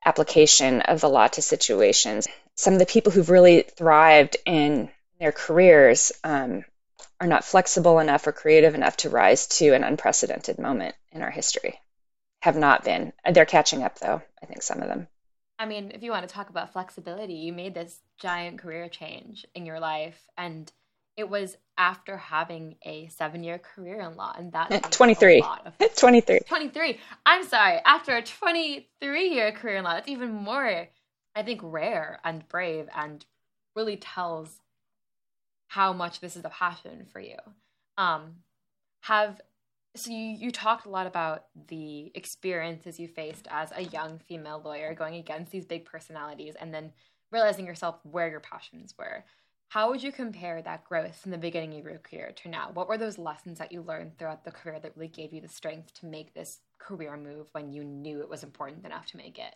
application 0.04 0.80
of 0.82 1.00
the 1.00 1.08
law 1.08 1.26
to 1.26 1.42
situations. 1.42 2.26
Some 2.54 2.74
of 2.74 2.78
the 2.78 2.86
people 2.86 3.12
who've 3.12 3.28
really 3.28 3.62
thrived 3.62 4.36
in 4.46 4.90
their 5.18 5.32
careers 5.32 6.12
um, 6.24 6.64
are 7.20 7.26
not 7.26 7.44
flexible 7.44 7.98
enough 7.98 8.26
or 8.26 8.32
creative 8.32 8.74
enough 8.74 8.96
to 8.98 9.10
rise 9.10 9.46
to 9.46 9.74
an 9.74 9.84
unprecedented 9.84 10.58
moment 10.58 10.94
in 11.12 11.22
our 11.22 11.30
history. 11.30 11.80
Have 12.40 12.56
not 12.56 12.84
been. 12.84 13.12
They're 13.30 13.44
catching 13.46 13.82
up, 13.82 13.98
though, 13.98 14.22
I 14.42 14.46
think 14.46 14.62
some 14.62 14.80
of 14.80 14.88
them. 14.88 15.08
I 15.58 15.66
mean, 15.66 15.90
if 15.94 16.02
you 16.02 16.10
want 16.10 16.28
to 16.28 16.34
talk 16.34 16.50
about 16.50 16.72
flexibility, 16.72 17.34
you 17.34 17.52
made 17.52 17.74
this 17.74 17.98
giant 18.18 18.58
career 18.58 18.88
change 18.88 19.46
in 19.54 19.66
your 19.66 19.80
life, 19.80 20.20
and 20.36 20.70
it 21.16 21.28
was 21.28 21.56
after 21.78 22.16
having 22.16 22.76
a 22.84 23.08
seven 23.08 23.44
year 23.44 23.58
career 23.58 24.00
in 24.00 24.16
law, 24.16 24.34
and 24.36 24.52
that's 24.52 24.88
23. 24.96 25.42
Of- 25.42 25.94
23. 25.96 26.40
23. 26.46 27.00
I'm 27.24 27.44
sorry. 27.44 27.80
After 27.84 28.16
a 28.16 28.22
23 28.22 29.28
year 29.28 29.52
career 29.52 29.76
in 29.76 29.84
law, 29.84 29.94
that's 29.94 30.08
even 30.08 30.32
more, 30.32 30.88
I 31.34 31.42
think, 31.42 31.60
rare 31.62 32.20
and 32.24 32.46
brave 32.48 32.88
and 32.94 33.24
really 33.74 33.96
tells 33.96 34.60
how 35.68 35.92
much 35.92 36.20
this 36.20 36.36
is 36.36 36.44
a 36.44 36.48
passion 36.48 37.06
for 37.12 37.20
you. 37.20 37.36
Um, 37.98 38.36
have 39.00 39.40
so 39.96 40.10
you, 40.10 40.18
you 40.18 40.50
talked 40.50 40.86
a 40.86 40.90
lot 40.90 41.06
about 41.06 41.44
the 41.68 42.12
experiences 42.14 43.00
you 43.00 43.08
faced 43.08 43.48
as 43.50 43.72
a 43.74 43.84
young 43.84 44.20
female 44.28 44.60
lawyer 44.62 44.94
going 44.94 45.14
against 45.14 45.50
these 45.50 45.64
big 45.64 45.86
personalities 45.86 46.54
and 46.60 46.72
then 46.72 46.92
realizing 47.32 47.66
yourself 47.66 47.98
where 48.02 48.28
your 48.28 48.40
passions 48.40 48.94
were. 48.98 49.24
How 49.68 49.90
would 49.90 50.02
you 50.02 50.12
compare 50.12 50.62
that 50.62 50.84
growth 50.84 51.16
from 51.16 51.32
the 51.32 51.38
beginning 51.38 51.78
of 51.78 51.84
your 51.84 51.98
career 51.98 52.32
to 52.36 52.48
now? 52.48 52.70
What 52.72 52.88
were 52.88 52.98
those 52.98 53.18
lessons 53.18 53.58
that 53.58 53.72
you 53.72 53.82
learned 53.82 54.16
throughout 54.16 54.44
the 54.44 54.52
career 54.52 54.78
that 54.78 54.96
really 54.96 55.08
gave 55.08 55.32
you 55.32 55.40
the 55.40 55.48
strength 55.48 55.92
to 56.00 56.06
make 56.06 56.32
this 56.34 56.60
career 56.78 57.16
move 57.16 57.48
when 57.52 57.72
you 57.72 57.82
knew 57.82 58.20
it 58.20 58.28
was 58.28 58.44
important 58.44 58.86
enough 58.86 59.06
to 59.06 59.16
make 59.16 59.38
it? 59.38 59.54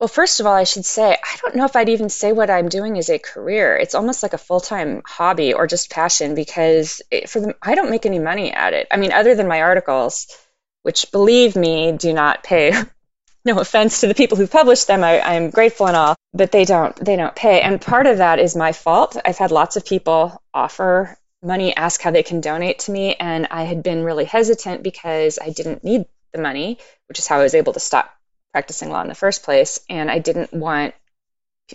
Well, 0.00 0.08
first 0.08 0.38
of 0.38 0.46
all, 0.46 0.54
I 0.54 0.64
should 0.64 0.84
say 0.84 1.10
I 1.10 1.36
don't 1.42 1.56
know 1.56 1.64
if 1.64 1.74
I'd 1.74 1.88
even 1.88 2.08
say 2.08 2.32
what 2.32 2.50
I'm 2.50 2.68
doing 2.68 2.96
is 2.96 3.10
a 3.10 3.18
career. 3.18 3.76
It's 3.76 3.96
almost 3.96 4.22
like 4.22 4.32
a 4.32 4.38
full 4.38 4.60
time 4.60 5.02
hobby 5.04 5.54
or 5.54 5.66
just 5.66 5.90
passion 5.90 6.34
because 6.34 7.02
it, 7.10 7.28
for 7.28 7.40
them, 7.40 7.54
I 7.60 7.74
don't 7.74 7.90
make 7.90 8.06
any 8.06 8.20
money 8.20 8.52
at 8.52 8.74
it. 8.74 8.86
I 8.90 8.96
mean, 8.96 9.12
other 9.12 9.34
than 9.34 9.48
my 9.48 9.62
articles, 9.62 10.28
which 10.82 11.10
believe 11.10 11.56
me, 11.56 11.92
do 11.92 12.12
not 12.12 12.44
pay 12.44 12.72
no 13.44 13.58
offense 13.58 14.00
to 14.00 14.06
the 14.06 14.14
people 14.14 14.36
who 14.36 14.46
published 14.46 14.86
them. 14.86 15.04
I, 15.04 15.20
I'm 15.20 15.50
grateful 15.50 15.86
and 15.86 15.96
all, 15.96 16.16
but 16.34 16.52
they 16.52 16.64
don't 16.64 16.94
they 16.96 17.16
don't 17.16 17.34
pay. 17.34 17.60
And 17.60 17.80
part 17.80 18.06
of 18.06 18.18
that 18.18 18.38
is 18.38 18.56
my 18.56 18.72
fault. 18.72 19.16
I've 19.24 19.38
had 19.38 19.50
lots 19.50 19.76
of 19.76 19.84
people 19.84 20.42
offer 20.52 21.16
money, 21.42 21.74
ask 21.74 22.00
how 22.00 22.10
they 22.10 22.22
can 22.22 22.40
donate 22.40 22.80
to 22.80 22.90
me, 22.90 23.14
and 23.14 23.46
I 23.50 23.64
had 23.64 23.82
been 23.82 24.04
really 24.04 24.24
hesitant 24.24 24.82
because 24.82 25.38
I 25.40 25.50
didn't 25.50 25.84
need 25.84 26.06
the 26.32 26.40
money, 26.40 26.78
which 27.08 27.18
is 27.18 27.26
how 27.26 27.38
I 27.38 27.42
was 27.42 27.54
able 27.54 27.72
to 27.72 27.80
stop 27.80 28.12
practicing 28.52 28.90
law 28.90 29.02
in 29.02 29.08
the 29.08 29.14
first 29.14 29.42
place. 29.44 29.80
And 29.88 30.10
I 30.10 30.18
didn't 30.18 30.52
want 30.52 30.94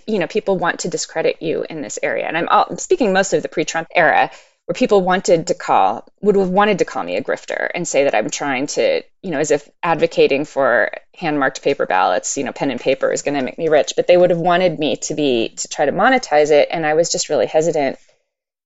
you 0.06 0.18
know 0.18 0.26
people 0.26 0.58
want 0.58 0.80
to 0.80 0.88
discredit 0.88 1.40
you 1.40 1.64
in 1.68 1.80
this 1.80 1.98
area 2.02 2.26
and 2.26 2.36
i'm, 2.36 2.48
all, 2.48 2.66
I'm 2.68 2.78
speaking 2.78 3.12
mostly 3.12 3.36
of 3.36 3.42
the 3.42 3.48
pre-trump 3.48 3.88
era 3.94 4.30
where 4.66 4.74
people 4.74 5.02
wanted 5.02 5.48
to 5.48 5.54
call 5.54 6.08
would 6.22 6.36
have 6.36 6.48
wanted 6.48 6.78
to 6.78 6.84
call 6.84 7.02
me 7.02 7.16
a 7.16 7.22
grifter 7.22 7.68
and 7.74 7.86
say 7.86 8.04
that 8.04 8.14
I'm 8.14 8.30
trying 8.30 8.66
to, 8.68 9.02
you 9.22 9.30
know, 9.30 9.38
as 9.38 9.50
if 9.50 9.68
advocating 9.82 10.46
for 10.46 10.90
hand 11.14 11.38
marked 11.38 11.62
paper 11.62 11.86
ballots, 11.86 12.38
you 12.38 12.44
know, 12.44 12.52
pen 12.52 12.70
and 12.70 12.80
paper 12.80 13.12
is 13.12 13.22
going 13.22 13.34
to 13.34 13.44
make 13.44 13.58
me 13.58 13.68
rich, 13.68 13.92
but 13.94 14.06
they 14.06 14.16
would 14.16 14.30
have 14.30 14.38
wanted 14.38 14.78
me 14.78 14.96
to 14.96 15.14
be 15.14 15.50
to 15.50 15.68
try 15.68 15.84
to 15.84 15.92
monetize 15.92 16.50
it, 16.50 16.68
and 16.70 16.86
I 16.86 16.94
was 16.94 17.10
just 17.10 17.28
really 17.28 17.46
hesitant 17.46 17.98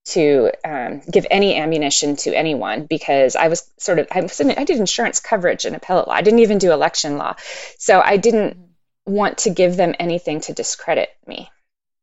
to 0.05 0.51
um, 0.63 1.01
give 1.11 1.27
any 1.29 1.57
ammunition 1.57 2.15
to 2.15 2.33
anyone 2.33 2.85
because 2.85 3.35
I 3.35 3.49
was 3.49 3.69
sort 3.77 3.99
of 3.99 4.07
I, 4.09 4.21
was 4.21 4.39
in, 4.39 4.51
I 4.51 4.63
did 4.63 4.79
insurance 4.79 5.19
coverage 5.19 5.65
and 5.65 5.75
appellate 5.75 6.07
law. 6.07 6.13
I 6.13 6.21
didn't 6.21 6.39
even 6.39 6.59
do 6.59 6.71
election 6.71 7.17
law, 7.17 7.35
so 7.77 7.99
I 7.99 8.15
didn't 8.15 8.57
want 9.05 9.39
to 9.39 9.49
give 9.49 9.75
them 9.75 9.95
anything 9.99 10.39
to 10.41 10.53
discredit 10.53 11.09
me, 11.27 11.51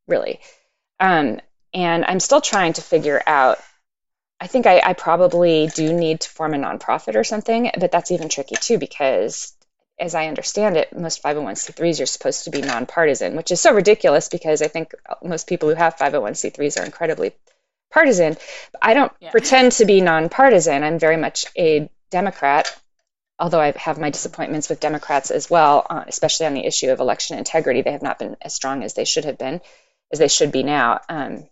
really. 0.06 0.40
Um, 1.00 1.40
and 1.72 2.04
I'm 2.04 2.20
still 2.20 2.40
trying 2.40 2.74
to 2.74 2.82
figure 2.82 3.22
out 3.26 3.58
I 4.40 4.46
think 4.46 4.66
I, 4.66 4.80
I, 4.84 4.92
probably 4.92 5.68
do 5.74 5.92
need 5.92 6.20
to 6.20 6.30
form 6.30 6.52
a 6.52 6.58
nonprofit 6.58 7.16
or 7.16 7.24
something, 7.24 7.70
but 7.78 7.90
that's 7.90 8.10
even 8.10 8.28
tricky 8.28 8.56
too 8.56 8.78
because, 8.78 9.54
as 9.98 10.14
I 10.14 10.26
understand 10.26 10.76
it, 10.76 10.96
most 10.96 11.22
501c3s 11.22 12.02
are 12.02 12.06
supposed 12.06 12.44
to 12.44 12.50
be 12.50 12.60
nonpartisan, 12.60 13.34
which 13.34 13.50
is 13.50 13.60
so 13.60 13.72
ridiculous 13.72 14.28
because 14.28 14.60
I 14.60 14.68
think 14.68 14.92
most 15.22 15.46
people 15.46 15.70
who 15.70 15.74
have 15.74 15.96
501c3s 15.96 16.78
are 16.78 16.84
incredibly 16.84 17.32
partisan. 17.90 18.36
I 18.82 18.92
don't 18.92 19.12
yeah. 19.20 19.30
pretend 19.30 19.72
to 19.72 19.86
be 19.86 20.02
nonpartisan. 20.02 20.82
I'm 20.82 20.98
very 20.98 21.16
much 21.16 21.46
a 21.56 21.88
Democrat, 22.10 22.74
although 23.38 23.60
I 23.60 23.72
have 23.76 23.98
my 23.98 24.10
disappointments 24.10 24.68
with 24.68 24.80
Democrats 24.80 25.30
as 25.30 25.48
well, 25.48 25.86
uh, 25.88 26.04
especially 26.06 26.46
on 26.46 26.54
the 26.54 26.66
issue 26.66 26.90
of 26.90 27.00
election 27.00 27.38
integrity. 27.38 27.80
They 27.80 27.92
have 27.92 28.02
not 28.02 28.18
been 28.18 28.36
as 28.42 28.52
strong 28.52 28.82
as 28.82 28.92
they 28.92 29.06
should 29.06 29.24
have 29.24 29.38
been, 29.38 29.62
as 30.12 30.18
they 30.18 30.28
should 30.28 30.52
be 30.52 30.62
now. 30.62 31.00
Um, 31.08 31.48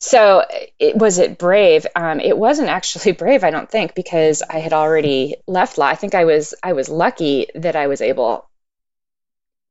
so 0.00 0.44
it, 0.78 0.96
was 0.96 1.18
it 1.18 1.38
brave? 1.38 1.86
Um, 1.94 2.20
it 2.20 2.36
wasn't 2.36 2.70
actually 2.70 3.12
brave, 3.24 3.44
I 3.44 3.50
don't 3.50 3.70
think, 3.70 3.94
because 3.94 4.42
I 4.42 4.58
had 4.58 4.72
already 4.72 5.36
left 5.46 5.78
law. 5.78 5.86
I 5.86 5.94
think 5.94 6.14
I 6.14 6.24
was 6.24 6.54
I 6.62 6.72
was 6.72 6.88
lucky 6.88 7.48
that 7.54 7.76
I 7.76 7.86
was 7.86 8.00
able 8.00 8.48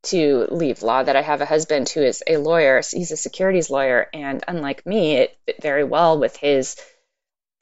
to 0.04 0.48
leave 0.52 0.84
law. 0.84 1.04
That 1.04 1.16
I 1.16 1.22
have 1.22 1.42
a 1.42 1.46
husband 1.46 1.90
who 1.90 2.02
is 2.02 2.24
a 2.28 2.38
lawyer. 2.38 2.82
He's 2.92 3.12
a 3.12 3.18
securities 3.18 3.70
lawyer, 3.70 4.08
and 4.14 4.44
unlike 4.48 4.86
me, 4.86 5.18
it 5.18 5.38
fit 5.46 5.62
very 5.62 5.84
well 5.84 6.20
with 6.20 6.36
his 6.38 6.76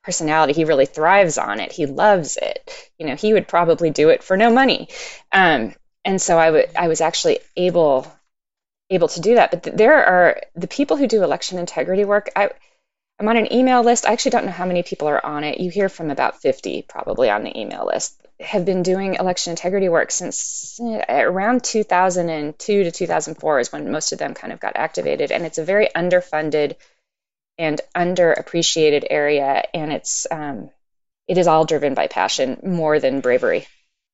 personality. 0.04 0.54
He 0.54 0.66
really 0.66 0.86
thrives 0.86 1.38
on 1.38 1.60
it. 1.60 1.72
He 1.72 1.86
loves 1.86 2.38
it. 2.38 2.92
You 2.98 3.08
know, 3.08 3.16
he 3.16 3.34
would 3.34 3.48
probably 3.48 3.92
do 3.92 4.10
it 4.10 4.24
for 4.24 4.38
no 4.38 4.52
money. 4.52 4.90
Um, 5.32 5.74
and 6.06 6.22
so 6.22 6.38
I, 6.40 6.46
w- 6.48 6.68
I 6.78 6.88
was 6.88 7.02
actually 7.02 7.40
able 7.58 8.12
able 8.90 9.08
to 9.10 9.22
do 9.22 9.36
that. 9.36 9.52
But 9.52 9.64
th- 9.64 9.76
there 9.76 10.04
are 10.04 10.42
the 10.56 10.68
people 10.68 10.98
who 10.98 11.08
do 11.08 11.24
election 11.24 11.60
integrity 11.60 12.06
work. 12.06 12.30
I, 12.36 12.50
I'm 13.20 13.28
on 13.28 13.38
an 13.38 13.52
email 13.52 13.84
list. 13.84 14.06
I 14.06 14.14
actually 14.14 14.32
don't 14.32 14.46
know 14.46 14.52
how 14.52 14.66
many 14.66 14.84
people 14.84 15.08
are 15.08 15.26
on 15.26 15.44
it. 15.44 15.60
You 15.60 15.72
hear 15.72 15.90
from 15.90 16.12
about 16.12 16.42
50 16.42 16.84
probably 16.84 17.30
on 17.30 17.44
the 17.44 17.60
email 17.60 17.86
list. 17.86 18.22
Have 18.40 18.66
been 18.66 18.84
doing 18.84 19.16
election 19.16 19.52
integrity 19.52 19.90
work 19.90 20.12
since 20.12 20.80
eh, 20.80 21.22
around 21.24 21.64
2002 21.64 22.84
to 22.84 22.92
2004 22.92 23.60
is 23.60 23.72
when 23.72 23.92
most 23.92 24.12
of 24.12 24.20
them 24.20 24.36
kind 24.36 24.54
of 24.54 24.60
got 24.60 24.76
activated. 24.76 25.32
And 25.32 25.46
it's 25.46 25.58
a 25.58 25.66
very 25.66 25.90
underfunded 25.96 26.76
and 27.58 27.82
underappreciated 27.96 29.08
area. 29.10 29.64
And 29.74 29.92
it's 29.92 30.28
um, 30.30 30.70
it 31.28 31.38
is 31.38 31.48
all 31.48 31.66
driven 31.66 31.96
by 31.96 32.08
passion 32.08 32.60
more 32.64 33.00
than 33.00 33.22
bravery 33.22 33.68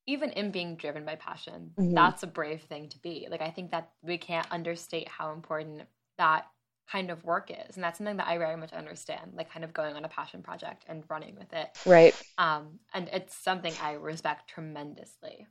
even 0.07 0.31
in 0.31 0.51
being 0.51 0.75
driven 0.75 1.05
by 1.05 1.15
passion, 1.15 1.71
mm-hmm. 1.77 1.93
that's 1.93 2.23
a 2.23 2.27
brave 2.27 2.61
thing 2.63 2.89
to 2.89 2.99
be. 2.99 3.27
Like 3.29 3.41
I 3.41 3.49
think 3.49 3.71
that 3.71 3.91
we 4.01 4.17
can't 4.17 4.47
understate 4.51 5.07
how 5.07 5.31
important 5.31 5.83
that 6.17 6.45
kind 6.91 7.09
of 7.09 7.23
work 7.23 7.49
is. 7.49 7.75
And 7.75 7.83
that's 7.83 7.97
something 7.97 8.17
that 8.17 8.27
I 8.27 8.37
very 8.37 8.57
much 8.57 8.73
understand, 8.73 9.33
like 9.35 9.51
kind 9.51 9.63
of 9.63 9.73
going 9.73 9.95
on 9.95 10.03
a 10.03 10.09
passion 10.09 10.43
project 10.43 10.85
and 10.87 11.03
running 11.09 11.35
with 11.35 11.53
it. 11.53 11.69
Right. 11.85 12.13
Um, 12.37 12.79
and 12.93 13.09
it's 13.13 13.35
something 13.35 13.73
I 13.81 13.93
respect 13.93 14.49
tremendously. 14.49 15.47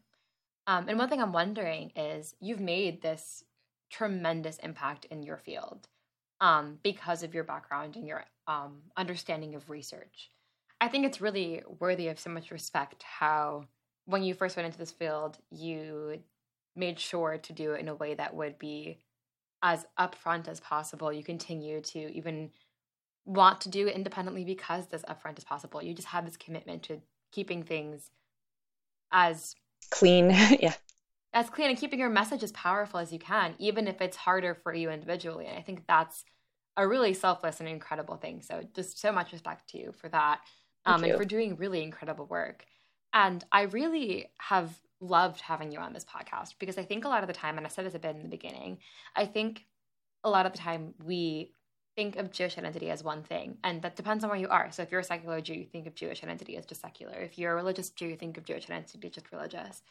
Um, 0.66 0.88
and 0.88 0.98
one 0.98 1.08
thing 1.08 1.22
I'm 1.22 1.32
wondering 1.32 1.90
is 1.96 2.34
you've 2.40 2.60
made 2.60 3.02
this 3.02 3.42
tremendous 3.90 4.58
impact 4.58 5.06
in 5.06 5.22
your 5.22 5.38
field 5.38 5.88
um, 6.40 6.78
because 6.82 7.22
of 7.22 7.34
your 7.34 7.44
background 7.44 7.96
and 7.96 8.06
your 8.06 8.24
um, 8.46 8.82
understanding 8.96 9.54
of 9.54 9.70
research. 9.70 10.30
I 10.80 10.88
think 10.88 11.06
it's 11.06 11.20
really 11.20 11.62
worthy 11.78 12.08
of 12.08 12.18
so 12.18 12.30
much 12.30 12.50
respect 12.50 13.02
how 13.02 13.66
when 14.06 14.22
you 14.22 14.34
first 14.34 14.56
went 14.56 14.66
into 14.66 14.78
this 14.78 14.90
field, 14.90 15.38
you 15.50 16.20
made 16.74 16.98
sure 16.98 17.38
to 17.38 17.52
do 17.52 17.72
it 17.72 17.80
in 17.80 17.88
a 17.88 17.94
way 17.94 18.14
that 18.14 18.34
would 18.34 18.58
be 18.58 18.98
as 19.62 19.86
upfront 19.98 20.48
as 20.48 20.60
possible. 20.60 21.12
You 21.12 21.22
continue 21.22 21.80
to 21.80 22.12
even 22.12 22.50
want 23.24 23.60
to 23.62 23.68
do 23.68 23.86
it 23.86 23.94
independently 23.94 24.44
because 24.44 24.86
as 24.92 25.02
upfront 25.04 25.38
as 25.38 25.44
possible. 25.44 25.82
You 25.82 25.94
just 25.94 26.08
have 26.08 26.24
this 26.24 26.36
commitment 26.36 26.82
to 26.84 27.00
keeping 27.30 27.62
things 27.62 28.10
as 29.12 29.54
clean, 29.90 30.30
yeah. 30.60 30.74
As 31.34 31.48
clean 31.48 31.70
and 31.70 31.78
keeping 31.78 31.98
your 31.98 32.10
message 32.10 32.42
as 32.42 32.52
powerful 32.52 33.00
as 33.00 33.12
you 33.12 33.18
can, 33.18 33.54
even 33.58 33.88
if 33.88 34.00
it's 34.00 34.16
harder 34.16 34.54
for 34.54 34.74
you 34.74 34.90
individually. 34.90 35.46
And 35.46 35.56
I 35.56 35.62
think 35.62 35.84
that's 35.86 36.24
a 36.76 36.86
really 36.86 37.14
selfless 37.14 37.60
and 37.60 37.68
incredible 37.68 38.16
thing. 38.16 38.42
So 38.42 38.62
just 38.74 39.00
so 39.00 39.12
much 39.12 39.32
respect 39.32 39.70
to 39.70 39.78
you 39.78 39.92
for 39.92 40.08
that. 40.10 40.40
Um, 40.84 41.04
and 41.04 41.16
for 41.16 41.24
doing 41.24 41.56
really 41.56 41.82
incredible 41.82 42.26
work. 42.26 42.64
And 43.12 43.44
I 43.52 43.62
really 43.62 44.30
have 44.38 44.78
loved 45.00 45.40
having 45.40 45.72
you 45.72 45.78
on 45.78 45.92
this 45.92 46.04
podcast 46.04 46.54
because 46.58 46.78
I 46.78 46.84
think 46.84 47.04
a 47.04 47.08
lot 47.08 47.22
of 47.22 47.26
the 47.26 47.34
time, 47.34 47.58
and 47.58 47.66
I 47.66 47.70
said 47.70 47.84
this 47.84 47.94
a 47.94 47.98
bit 47.98 48.16
in 48.16 48.22
the 48.22 48.28
beginning, 48.28 48.78
I 49.16 49.26
think 49.26 49.66
a 50.24 50.30
lot 50.30 50.46
of 50.46 50.52
the 50.52 50.58
time 50.58 50.94
we 51.04 51.52
think 51.96 52.16
of 52.16 52.30
Jewish 52.30 52.56
identity 52.56 52.90
as 52.90 53.04
one 53.04 53.22
thing, 53.22 53.58
and 53.64 53.82
that 53.82 53.96
depends 53.96 54.24
on 54.24 54.30
where 54.30 54.38
you 54.38 54.48
are. 54.48 54.70
So 54.70 54.82
if 54.82 54.90
you're 54.90 55.00
a 55.00 55.04
secular 55.04 55.40
Jew, 55.40 55.54
you 55.54 55.66
think 55.66 55.86
of 55.86 55.94
Jewish 55.94 56.22
identity 56.22 56.56
as 56.56 56.64
just 56.64 56.80
secular. 56.80 57.14
If 57.14 57.38
you're 57.38 57.52
a 57.52 57.56
religious 57.56 57.90
Jew, 57.90 58.06
you 58.06 58.16
think 58.16 58.38
of 58.38 58.44
Jewish 58.44 58.64
identity 58.64 59.08
as 59.08 59.14
just 59.14 59.30
religious. 59.32 59.82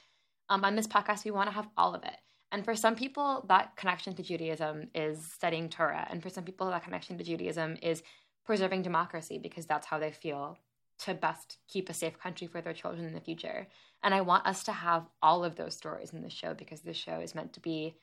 Um, 0.50 0.64
on 0.64 0.76
this 0.76 0.88
podcast, 0.88 1.26
we 1.26 1.32
want 1.32 1.50
to 1.50 1.56
have 1.56 1.68
all 1.78 1.94
of 1.94 2.04
it. 2.04 2.18
And 2.52 2.66
for 2.66 2.76
some 2.76 2.96
people, 2.96 3.46
that 3.48 3.76
connection 3.78 4.16
to 4.16 4.24
Judaism 4.24 4.90
is 4.94 5.24
studying 5.24 5.70
Torah. 5.70 6.08
And 6.10 6.22
for 6.22 6.30
some 6.30 6.44
people, 6.44 6.70
that 6.70 6.84
connection 6.84 7.18
to 7.18 7.24
Judaism 7.24 7.78
is 7.82 8.04
preserving 8.46 8.82
democracy 8.82 9.38
because 9.38 9.66
that's 9.66 9.88
how 9.88 10.00
they 10.00 10.12
feel 10.12 10.58
to 11.02 11.14
best 11.14 11.58
keep 11.68 11.90
a 11.90 11.94
safe 11.94 12.20
country 12.20 12.48
for 12.48 12.62
their 12.62 12.74
children 12.74 13.06
in 13.06 13.14
the 13.14 13.22
future. 13.22 13.68
And 14.04 14.14
I 14.14 14.22
want 14.22 14.48
us 14.48 14.64
to 14.64 14.72
have 14.72 15.06
all 15.22 15.44
of 15.44 15.56
those 15.56 15.76
stories 15.76 16.14
in 16.14 16.22
the 16.22 16.30
show 16.30 16.54
because 16.54 16.82
this 16.82 16.98
show 16.98 17.20
is 17.20 17.36
meant 17.36 17.54
to 17.54 17.60
be 17.60 17.96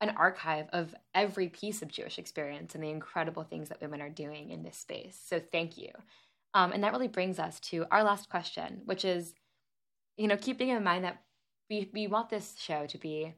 an 0.00 0.10
archive 0.10 0.66
of 0.72 0.94
every 1.14 1.48
piece 1.48 1.82
of 1.82 1.88
Jewish 1.88 2.18
experience 2.18 2.74
and 2.74 2.84
the 2.84 2.90
incredible 2.90 3.42
things 3.42 3.68
that 3.68 3.80
women 3.80 4.00
are 4.00 4.08
doing 4.08 4.50
in 4.50 4.62
this 4.62 4.76
space. 4.76 5.18
So 5.26 5.40
thank 5.40 5.76
you. 5.76 5.90
Um, 6.54 6.72
and 6.72 6.82
that 6.84 6.92
really 6.92 7.08
brings 7.08 7.38
us 7.38 7.60
to 7.60 7.84
our 7.90 8.04
last 8.04 8.28
question, 8.28 8.82
which 8.84 9.04
is, 9.04 9.34
you 10.16 10.28
know, 10.28 10.36
keeping 10.36 10.68
in 10.68 10.84
mind 10.84 11.04
that 11.04 11.22
we, 11.68 11.90
we 11.92 12.06
want 12.06 12.30
this 12.30 12.54
show 12.58 12.86
to 12.86 12.98
be 12.98 13.34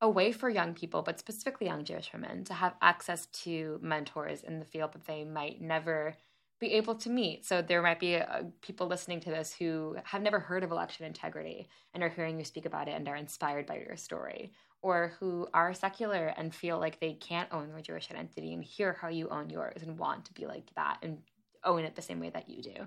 a 0.00 0.08
way 0.08 0.30
for 0.30 0.48
young 0.48 0.74
people, 0.74 1.02
but 1.02 1.18
specifically 1.18 1.66
young 1.66 1.84
Jewish 1.84 2.12
women, 2.12 2.44
to 2.44 2.54
have 2.54 2.74
access 2.80 3.26
to 3.26 3.78
mentors 3.82 4.42
in 4.42 4.58
the 4.58 4.64
field 4.64 4.92
that 4.92 5.06
they 5.06 5.24
might 5.24 5.60
never 5.60 6.16
be 6.58 6.72
able 6.72 6.94
to 6.94 7.10
meet. 7.10 7.44
So 7.44 7.60
there 7.60 7.82
might 7.82 8.00
be 8.00 8.16
uh, 8.16 8.44
people 8.62 8.86
listening 8.86 9.20
to 9.20 9.30
this 9.30 9.54
who 9.54 9.96
have 10.04 10.22
never 10.22 10.40
heard 10.40 10.64
of 10.64 10.70
election 10.70 11.04
integrity 11.04 11.68
and 11.92 12.02
are 12.02 12.08
hearing 12.08 12.38
you 12.38 12.44
speak 12.44 12.64
about 12.64 12.88
it 12.88 12.92
and 12.92 13.06
are 13.08 13.16
inspired 13.16 13.66
by 13.66 13.76
your 13.78 13.96
story, 13.96 14.52
or 14.80 15.12
who 15.20 15.48
are 15.52 15.74
secular 15.74 16.32
and 16.36 16.54
feel 16.54 16.78
like 16.78 16.98
they 16.98 17.12
can't 17.12 17.52
own 17.52 17.70
their 17.70 17.82
Jewish 17.82 18.10
identity 18.10 18.54
and 18.54 18.64
hear 18.64 18.96
how 19.00 19.08
you 19.08 19.28
own 19.28 19.50
yours 19.50 19.82
and 19.82 19.98
want 19.98 20.24
to 20.26 20.32
be 20.32 20.46
like 20.46 20.70
that 20.76 20.98
and 21.02 21.18
own 21.64 21.84
it 21.84 21.94
the 21.94 22.02
same 22.02 22.20
way 22.20 22.30
that 22.30 22.48
you 22.48 22.62
do. 22.62 22.86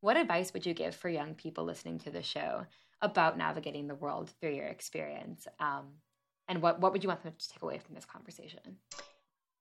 What 0.00 0.16
advice 0.16 0.52
would 0.52 0.64
you 0.64 0.74
give 0.74 0.94
for 0.94 1.08
young 1.08 1.34
people 1.34 1.64
listening 1.64 1.98
to 2.00 2.10
the 2.10 2.22
show 2.22 2.66
about 3.02 3.38
navigating 3.38 3.86
the 3.86 3.94
world 3.94 4.30
through 4.40 4.54
your 4.54 4.66
experience? 4.66 5.48
Um, 5.58 5.86
and 6.48 6.62
what, 6.62 6.80
what 6.80 6.92
would 6.92 7.02
you 7.02 7.08
want 7.08 7.22
them 7.22 7.32
to 7.36 7.48
take 7.48 7.62
away 7.62 7.78
from 7.78 7.94
this 7.94 8.04
conversation? 8.04 8.78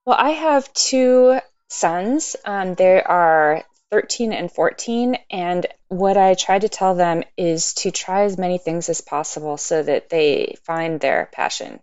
Well, 0.06 0.18
I 0.20 0.32
have 0.32 0.72
two 0.74 1.40
sons. 1.70 2.36
Um, 2.46 2.76
they 2.76 3.02
are 3.02 3.64
13 3.92 4.34
and 4.34 4.52
14. 4.52 5.18
And 5.30 5.66
what 5.88 6.18
I 6.18 6.34
try 6.34 6.60
to 6.60 6.70
tell 6.70 6.96
them 6.96 7.24
is 7.38 7.74
to 7.76 7.92
try 7.92 8.24
as 8.24 8.38
many 8.38 8.58
things 8.58 8.90
as 8.90 9.02
possible 9.02 9.58
so 9.58 9.82
that 9.82 10.10
they 10.10 10.56
find 10.64 11.00
their 11.00 11.30
passion. 11.32 11.80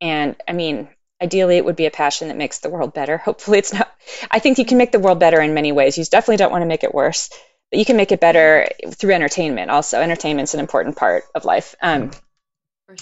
And 0.00 0.36
I 0.48 0.52
mean, 0.52 0.88
ideally, 1.20 1.56
it 1.56 1.64
would 1.64 1.76
be 1.76 1.86
a 1.86 1.90
passion 1.90 2.28
that 2.28 2.36
makes 2.36 2.58
the 2.58 2.70
world 2.70 2.92
better. 2.92 3.16
Hopefully, 3.18 3.58
it's 3.58 3.72
not. 3.72 3.92
I 4.30 4.38
think 4.40 4.58
you 4.58 4.64
can 4.64 4.78
make 4.78 4.92
the 4.92 4.98
world 4.98 5.20
better 5.20 5.40
in 5.40 5.54
many 5.54 5.72
ways. 5.72 5.96
You 5.96 6.04
definitely 6.04 6.38
don't 6.38 6.52
want 6.52 6.62
to 6.62 6.66
make 6.66 6.84
it 6.84 6.94
worse, 6.94 7.30
but 7.70 7.78
you 7.78 7.84
can 7.84 7.96
make 7.96 8.12
it 8.12 8.20
better 8.20 8.68
through 8.90 9.14
entertainment 9.14 9.70
also. 9.70 10.00
Entertainment's 10.00 10.54
an 10.54 10.60
important 10.60 10.96
part 10.96 11.24
of 11.34 11.44
life. 11.44 11.76
Um, 11.80 12.10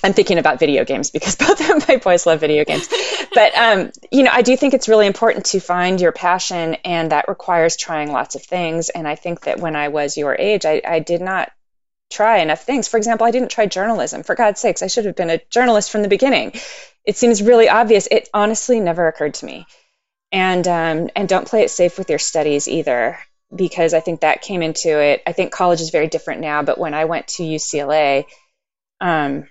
I'm 0.03 0.13
thinking 0.13 0.39
about 0.39 0.59
video 0.59 0.85
games 0.85 1.11
because 1.11 1.37
both 1.37 1.61
of 1.69 1.89
my 1.89 1.97
boys 1.97 2.27
love 2.27 2.41
video 2.41 2.65
games. 2.65 2.89
but 3.35 3.57
um, 3.57 3.91
you 4.11 4.23
know, 4.23 4.31
I 4.33 4.43
do 4.43 4.57
think 4.57 4.75
it's 4.75 4.89
really 4.89 5.07
important 5.07 5.47
to 5.47 5.61
find 5.61 6.01
your 6.01 6.13
passion, 6.13 6.75
and 6.85 7.13
that 7.13 7.29
requires 7.29 7.77
trying 7.77 8.13
lots 8.13 8.35
of 8.35 8.43
things. 8.43 8.89
And 8.89 9.07
I 9.07 9.15
think 9.15 9.43
that 9.43 9.61
when 9.61 9.77
I 9.77 9.89
was 9.89 10.17
your 10.17 10.35
age, 10.35 10.65
I, 10.65 10.83
I 10.87 10.99
did 11.01 11.21
not 11.21 11.51
try 12.11 12.39
enough 12.39 12.65
things. 12.65 12.89
For 12.89 12.97
example, 12.97 13.27
I 13.27 13.31
didn't 13.31 13.51
try 13.51 13.67
journalism. 13.67 14.23
For 14.23 14.35
God's 14.35 14.61
sakes, 14.61 14.83
I 14.83 14.89
should 14.89 15.05
have 15.05 15.17
been 15.17 15.31
a 15.31 15.41
journalist 15.51 15.91
from 15.91 16.03
the 16.03 16.09
beginning. 16.09 16.53
It 17.05 17.17
seems 17.17 17.43
really 17.43 17.69
obvious. 17.69 18.09
It 18.11 18.29
honestly 18.35 18.81
never 18.81 19.07
occurred 19.07 19.35
to 19.35 19.47
me. 19.47 19.67
And 20.33 20.67
um, 20.69 21.11
and 21.17 21.29
don't 21.29 21.49
play 21.49 21.63
it 21.63 21.71
safe 21.71 21.99
with 21.99 22.09
your 22.09 22.19
studies 22.21 22.69
either, 22.69 23.19
because 23.55 23.95
I 23.95 24.01
think 24.01 24.21
that 24.21 24.43
came 24.43 24.63
into 24.63 25.01
it. 25.01 25.23
I 25.27 25.33
think 25.33 25.53
college 25.53 25.81
is 25.81 25.91
very 25.91 26.07
different 26.07 26.41
now, 26.41 26.63
but 26.63 26.79
when 26.79 26.95
I 26.95 27.07
went 27.07 27.29
to 27.29 27.43
UCLA. 27.43 28.27
Um, 29.01 29.49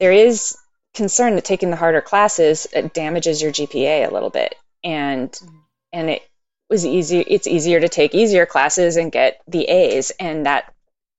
there 0.00 0.12
is 0.12 0.56
concern 0.94 1.34
that 1.34 1.44
taking 1.44 1.70
the 1.70 1.76
harder 1.76 2.00
classes 2.00 2.66
damages 2.92 3.42
your 3.42 3.52
GPA 3.52 4.08
a 4.08 4.12
little 4.12 4.30
bit, 4.30 4.54
and 4.82 5.30
mm-hmm. 5.30 5.56
and 5.92 6.10
it 6.10 6.22
was 6.70 6.84
easy. 6.84 7.20
It's 7.20 7.46
easier 7.46 7.80
to 7.80 7.88
take 7.88 8.14
easier 8.14 8.46
classes 8.46 8.96
and 8.96 9.12
get 9.12 9.40
the 9.46 9.64
A's, 9.64 10.10
and 10.18 10.46
that 10.46 10.72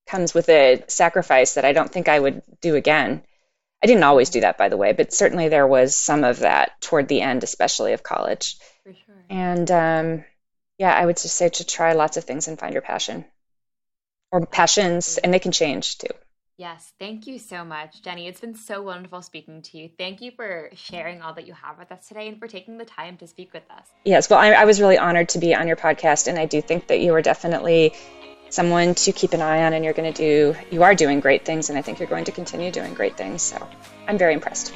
comes 0.07 0.33
with 0.33 0.49
a 0.49 0.83
sacrifice 0.87 1.53
that 1.53 1.65
I 1.65 1.73
don't 1.73 1.91
think 1.91 2.09
I 2.09 2.19
would 2.19 2.41
do 2.61 2.75
again. 2.75 3.23
I 3.81 3.87
didn't 3.87 4.03
always 4.03 4.29
do 4.29 4.41
that, 4.41 4.57
by 4.57 4.69
the 4.69 4.77
way, 4.77 4.91
but 4.91 5.13
certainly 5.13 5.47
there 5.47 5.67
was 5.67 5.95
some 5.95 6.23
of 6.23 6.39
that 6.39 6.81
toward 6.81 7.07
the 7.07 7.21
end, 7.21 7.43
especially 7.43 7.93
of 7.93 8.03
college. 8.03 8.57
For 8.83 8.93
sure. 8.93 9.25
And 9.29 9.71
um, 9.71 10.23
yeah, 10.77 10.93
I 10.93 11.05
would 11.05 11.17
just 11.17 11.35
say 11.35 11.49
to 11.49 11.65
try 11.65 11.93
lots 11.93 12.17
of 12.17 12.25
things 12.25 12.47
and 12.47 12.59
find 12.59 12.73
your 12.73 12.81
passion 12.81 13.25
or 14.31 14.45
passions, 14.45 15.17
and 15.17 15.33
they 15.33 15.39
can 15.39 15.51
change 15.51 15.97
too. 15.97 16.13
Yes, 16.59 16.91
thank 16.99 17.25
you 17.25 17.39
so 17.39 17.63
much, 17.63 18.01
Jenny. 18.01 18.27
It's 18.27 18.41
been 18.41 18.53
so 18.53 18.81
wonderful 18.81 19.21
speaking 19.21 19.61
to 19.61 19.77
you. 19.77 19.89
Thank 19.97 20.19
you 20.19 20.31
for 20.31 20.69
sharing 20.73 21.21
all 21.21 21.33
that 21.35 21.47
you 21.47 21.53
have 21.53 21.77
with 21.79 21.89
us 21.89 22.05
today 22.05 22.27
and 22.27 22.37
for 22.37 22.49
taking 22.49 22.77
the 22.77 22.83
time 22.83 23.15
to 23.19 23.27
speak 23.27 23.53
with 23.53 23.63
us. 23.71 23.87
Yes, 24.03 24.29
well, 24.29 24.39
I, 24.39 24.49
I 24.49 24.65
was 24.65 24.81
really 24.81 24.97
honored 24.97 25.29
to 25.29 25.39
be 25.39 25.55
on 25.55 25.69
your 25.69 25.77
podcast, 25.77 26.27
and 26.27 26.37
I 26.37 26.47
do 26.47 26.61
think 26.61 26.87
that 26.87 26.99
you 26.99 27.13
are 27.13 27.21
definitely 27.21 27.93
someone 28.49 28.93
to 28.95 29.13
keep 29.13 29.31
an 29.31 29.41
eye 29.41 29.63
on, 29.63 29.71
and 29.71 29.85
you're 29.85 29.93
going 29.93 30.13
to 30.13 30.17
do, 30.17 30.53
you 30.69 30.83
are 30.83 30.93
doing 30.93 31.21
great 31.21 31.45
things, 31.45 31.69
and 31.69 31.79
I 31.79 31.81
think 31.81 31.97
you're 31.97 32.09
going 32.09 32.25
to 32.25 32.33
continue 32.33 32.71
doing 32.71 32.93
great 32.93 33.15
things. 33.15 33.41
So 33.41 33.65
I'm 34.05 34.17
very 34.17 34.33
impressed. 34.33 34.73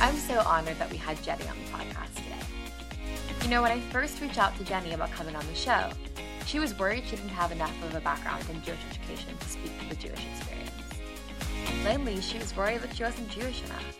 I'm 0.00 0.16
so 0.16 0.40
honored 0.40 0.78
that 0.78 0.90
we 0.90 0.96
had 0.96 1.22
Jenny 1.22 1.46
on 1.48 1.56
the 1.58 1.70
podcast 1.70 2.14
today. 2.14 2.46
You 3.42 3.50
know, 3.50 3.60
when 3.60 3.72
I 3.72 3.80
first 3.92 4.22
reached 4.22 4.38
out 4.38 4.56
to 4.56 4.64
Jenny 4.64 4.94
about 4.94 5.12
coming 5.12 5.36
on 5.36 5.46
the 5.46 5.54
show, 5.54 5.90
she 6.46 6.60
was 6.60 6.78
worried 6.78 7.02
she 7.04 7.16
didn't 7.16 7.30
have 7.30 7.50
enough 7.50 7.74
of 7.82 7.94
a 7.94 8.00
background 8.00 8.44
in 8.48 8.62
Jewish 8.62 8.78
education 8.88 9.36
to 9.36 9.48
speak 9.48 9.78
to 9.80 9.88
the 9.88 9.96
Jewish 9.96 10.24
experience. 10.32 10.70
Plainly, 11.82 12.20
she 12.20 12.38
was 12.38 12.56
worried 12.56 12.82
that 12.82 12.94
she 12.94 13.02
wasn't 13.02 13.28
Jewish 13.28 13.64
enough. 13.64 13.98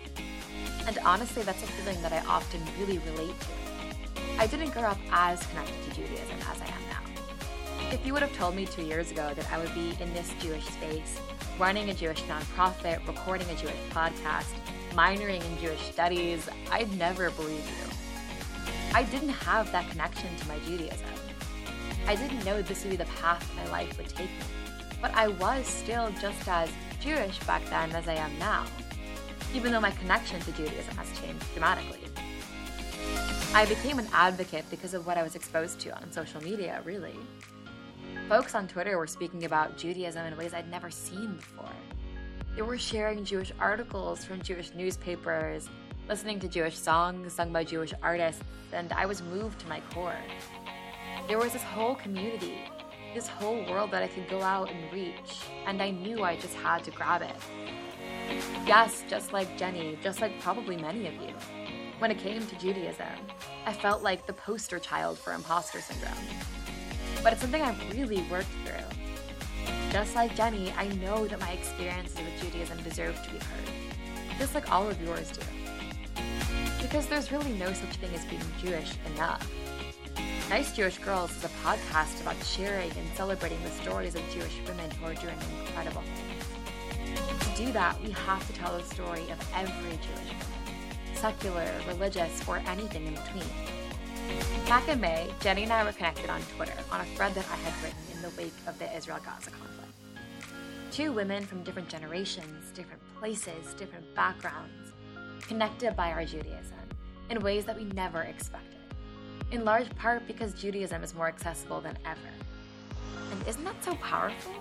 And 0.87 0.99
honestly, 1.05 1.43
that's 1.43 1.63
a 1.63 1.67
feeling 1.67 2.01
that 2.03 2.13
I 2.13 2.21
often 2.27 2.61
really 2.79 2.99
relate 2.99 3.35
to. 3.41 3.47
I 4.39 4.47
didn't 4.47 4.71
grow 4.71 4.85
up 4.85 4.99
as 5.11 5.45
connected 5.47 5.75
to 5.85 5.91
Judaism 5.97 6.37
as 6.49 6.61
I 6.61 6.67
am 6.67 6.83
now. 6.89 7.91
If 7.91 8.07
you 8.07 8.13
would 8.13 8.23
have 8.23 8.35
told 8.37 8.55
me 8.55 8.65
two 8.65 8.83
years 8.83 9.11
ago 9.11 9.33
that 9.35 9.53
I 9.53 9.59
would 9.59 9.75
be 9.75 9.97
in 10.01 10.13
this 10.15 10.33
Jewish 10.41 10.65
space, 10.67 11.19
running 11.59 11.91
a 11.91 11.95
Jewish 11.95 12.23
nonprofit, 12.23 13.05
recording 13.09 13.49
a 13.51 13.57
Jewish 13.57 13.75
podcast, 13.91 14.53
minoring 14.93 15.45
in 15.45 15.59
Jewish 15.59 15.81
studies, 15.91 16.49
I'd 16.71 16.97
never 16.97 17.31
believe 17.31 17.67
you. 17.67 18.95
I 18.95 19.03
didn't 19.05 19.31
have 19.31 19.73
that 19.73 19.91
connection 19.91 20.35
to 20.37 20.49
my 20.49 20.59
Judaism. 20.61 21.26
I 22.07 22.15
didn't 22.15 22.45
know 22.45 22.63
this 22.63 22.85
would 22.85 22.91
be 22.91 22.97
the 22.97 23.05
path 23.05 23.51
my 23.57 23.69
life 23.71 23.99
would 23.99 24.09
take 24.09 24.31
me, 24.31 24.47
but 25.03 25.13
I 25.15 25.27
was 25.27 25.67
still 25.67 26.11
just 26.21 26.47
as 26.47 26.71
Jewish 27.01 27.39
back 27.41 27.65
then 27.69 27.91
as 27.93 28.07
I 28.07 28.15
am 28.15 28.39
now, 28.39 28.65
even 29.53 29.73
though 29.73 29.81
my 29.81 29.91
connection 29.91 30.41
to 30.41 30.53
Judaism 30.53 30.97
has 30.97 31.19
changed 31.19 31.45
dramatically. 31.53 31.99
I 33.55 33.67
became 33.67 33.99
an 33.99 34.07
advocate 34.13 34.65
because 34.71 34.95
of 34.95 35.05
what 35.07 35.19
I 35.19 35.25
was 35.25 35.35
exposed 35.35 35.81
to 35.81 35.97
on 35.97 36.13
social 36.13 36.41
media, 36.43 36.81
really. 36.85 37.17
Folks 38.29 38.55
on 38.55 38.69
Twitter 38.69 38.99
were 38.99 39.07
speaking 39.07 39.45
about 39.45 39.77
Judaism 39.77 40.27
in 40.27 40.37
ways 40.37 40.55
I'd 40.55 40.71
never 40.71 40.91
seen 40.91 41.37
before. 41.37 41.73
They 42.55 42.63
were 42.63 42.79
sharing 42.79 43.25
Jewish 43.25 43.53
articles 43.59 44.25
from 44.25 44.43
Jewish 44.43 44.73
newspapers, 44.75 45.69
listening 46.09 46.39
to 46.41 46.49
Jewish 46.49 46.79
songs 46.79 47.33
sung 47.33 47.53
by 47.53 47.65
Jewish 47.65 47.95
artists, 48.01 48.43
and 48.73 48.93
I 48.93 49.07
was 49.07 49.23
moved 49.23 49.59
to 49.61 49.69
my 49.69 49.81
core. 49.93 50.15
There 51.29 51.39
was 51.39 51.53
this 51.53 51.63
whole 51.65 51.97
community, 51.97 52.59
this 53.13 53.27
whole 53.27 53.65
world 53.69 53.91
that 53.91 54.01
I 54.01 54.07
could 54.07 54.29
go 54.29 54.43
out 54.43 54.71
and 54.71 54.93
reach, 54.93 55.43
and 55.67 55.83
I 55.83 55.91
knew 55.91 56.23
I 56.23 56.37
just 56.37 56.55
had 56.55 56.85
to 56.85 56.93
grab 56.93 57.21
it. 57.21 57.35
Yes, 58.65 59.03
just 59.09 59.33
like 59.33 59.59
Jenny, 59.59 59.99
just 60.05 60.21
like 60.21 60.41
probably 60.41 60.77
many 60.77 61.09
of 61.09 61.15
you. 61.15 61.35
When 61.99 62.13
it 62.13 62.19
came 62.19 62.47
to 62.47 62.59
Judaism, 62.59 63.09
I 63.65 63.73
felt 63.73 64.05
like 64.05 64.27
the 64.29 64.35
poster 64.35 64.79
child 64.79 65.19
for 65.19 65.33
imposter 65.33 65.81
syndrome. 65.81 66.13
But 67.25 67.33
it's 67.33 67.43
something 67.43 67.61
I've 67.61 67.93
really 67.93 68.23
worked 68.31 68.47
through. 68.65 68.87
Just 69.91 70.15
like 70.15 70.37
Jenny, 70.37 70.73
I 70.77 70.87
know 70.95 71.27
that 71.27 71.41
my 71.41 71.51
experiences 71.51 72.19
with 72.19 72.41
Judaism 72.41 72.81
deserve 72.85 73.21
to 73.25 73.31
be 73.33 73.39
heard, 73.39 74.39
just 74.39 74.55
like 74.55 74.71
all 74.71 74.89
of 74.89 75.01
yours 75.03 75.33
do. 75.33 75.43
Because 76.81 77.09
there's 77.09 77.33
really 77.33 77.53
no 77.55 77.73
such 77.73 77.97
thing 77.97 78.15
as 78.15 78.25
being 78.27 78.43
Jewish 78.63 78.93
enough. 79.17 79.51
Nice 80.49 80.77
Jewish 80.77 80.99
Girls 80.99 81.37
is 81.37 81.43
a 81.43 81.49
podcast 81.65 82.21
about 82.21 82.41
sharing 82.45 82.89
and 82.93 83.17
celebrating 83.17 83.61
the 83.65 83.71
stories 83.71 84.15
of 84.15 84.23
Jewish 84.33 84.57
women 84.69 84.89
who 84.93 85.07
are 85.07 85.15
doing 85.15 85.37
incredible 85.67 86.03
things. 86.03 87.41
To 87.41 87.65
do 87.65 87.73
that, 87.73 88.01
we 88.01 88.13
have 88.13 88.47
to 88.47 88.53
tell 88.53 88.79
the 88.79 88.85
story 88.85 89.29
of 89.31 89.39
every 89.57 89.91
Jewish 89.91 90.31
woman, 90.31 91.15
secular, 91.15 91.69
religious, 91.89 92.47
or 92.47 92.59
anything 92.59 93.09
in 93.09 93.15
between. 93.15 93.51
Back 94.67 94.89
in 94.89 95.01
May, 95.01 95.29
Jenny 95.41 95.65
and 95.65 95.73
I 95.73 95.83
were 95.83 95.91
connected 95.91 96.31
on 96.31 96.41
Twitter 96.55 96.75
on 96.93 97.01
a 97.01 97.05
thread 97.17 97.35
that 97.35 97.47
I 97.51 97.57
had 97.57 97.83
written 97.83 97.99
in 98.15 98.23
the 98.23 98.31
wake 98.41 98.55
of 98.69 98.79
the 98.79 98.97
Israel 98.97 99.19
Gaza 99.25 99.51
conflict. 99.51 99.91
Two 100.93 101.11
women 101.11 101.45
from 101.45 101.65
different 101.65 101.89
generations, 101.89 102.71
different 102.71 103.03
places, 103.19 103.75
different 103.75 104.15
backgrounds, 104.15 104.93
connected 105.41 105.97
by 105.97 106.13
our 106.13 106.25
Judaism 106.25 106.79
in 107.31 107.41
ways 107.41 107.65
that 107.65 107.77
we 107.77 107.85
never 107.87 108.23
expected 108.23 108.76
in 109.53 109.65
large 109.65 109.95
part 109.97 110.27
because 110.27 110.55
Judaism 110.55 111.03
is 111.03 111.15
more 111.15 111.29
accessible 111.29 111.81
than 111.81 111.97
ever. 112.05 112.21
And 113.31 113.49
isn't 113.49 113.65
that 113.65 113.83
so 113.83 113.95
powerful? 113.97 114.53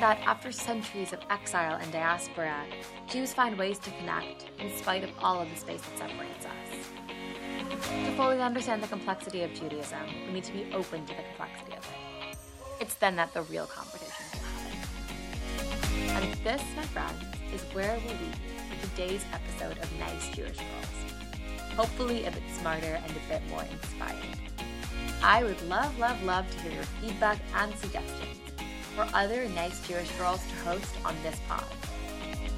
That 0.00 0.18
after 0.26 0.50
centuries 0.52 1.12
of 1.12 1.20
exile 1.30 1.78
and 1.80 1.90
diaspora, 1.92 2.64
Jews 3.08 3.32
find 3.32 3.58
ways 3.58 3.78
to 3.80 3.90
connect 3.92 4.46
in 4.58 4.76
spite 4.76 5.04
of 5.04 5.10
all 5.20 5.40
of 5.40 5.48
the 5.50 5.56
space 5.56 5.80
that 5.82 5.98
separates 5.98 6.46
us. 6.46 6.88
To 7.80 8.16
fully 8.16 8.40
understand 8.40 8.82
the 8.82 8.88
complexity 8.88 9.42
of 9.42 9.54
Judaism, 9.54 10.00
we 10.26 10.34
need 10.34 10.44
to 10.44 10.52
be 10.52 10.72
open 10.72 11.06
to 11.06 11.14
the 11.14 11.22
complexity 11.22 11.76
of 11.76 11.84
it. 11.84 12.36
It's 12.80 12.94
then 12.94 13.16
that 13.16 13.32
the 13.34 13.42
real 13.42 13.66
competition 13.66 14.24
will 14.32 14.40
happen. 16.14 16.24
And 16.24 16.44
this, 16.44 16.62
my 16.76 16.82
friends, 16.82 17.22
is 17.54 17.62
where 17.74 17.98
we'll 18.04 18.14
leave 18.14 18.40
you 18.44 18.76
for 18.76 18.90
today's 18.90 19.24
episode 19.32 19.78
of 19.78 19.92
Nice 19.98 20.28
Jewish 20.34 20.56
Girls 20.56 21.07
hopefully 21.78 22.24
a 22.24 22.30
bit 22.32 22.42
smarter 22.58 23.00
and 23.04 23.12
a 23.12 23.28
bit 23.28 23.40
more 23.48 23.62
inspired. 23.70 24.36
I 25.22 25.44
would 25.44 25.62
love, 25.68 25.96
love, 25.96 26.20
love 26.24 26.50
to 26.50 26.58
hear 26.58 26.72
your 26.72 26.82
feedback 27.00 27.38
and 27.54 27.72
suggestions 27.76 28.36
for 28.96 29.06
other 29.14 29.48
nice 29.50 29.86
Jewish 29.86 30.10
girls 30.18 30.40
to 30.44 30.54
host 30.68 30.92
on 31.04 31.14
this 31.22 31.38
pod. 31.46 31.62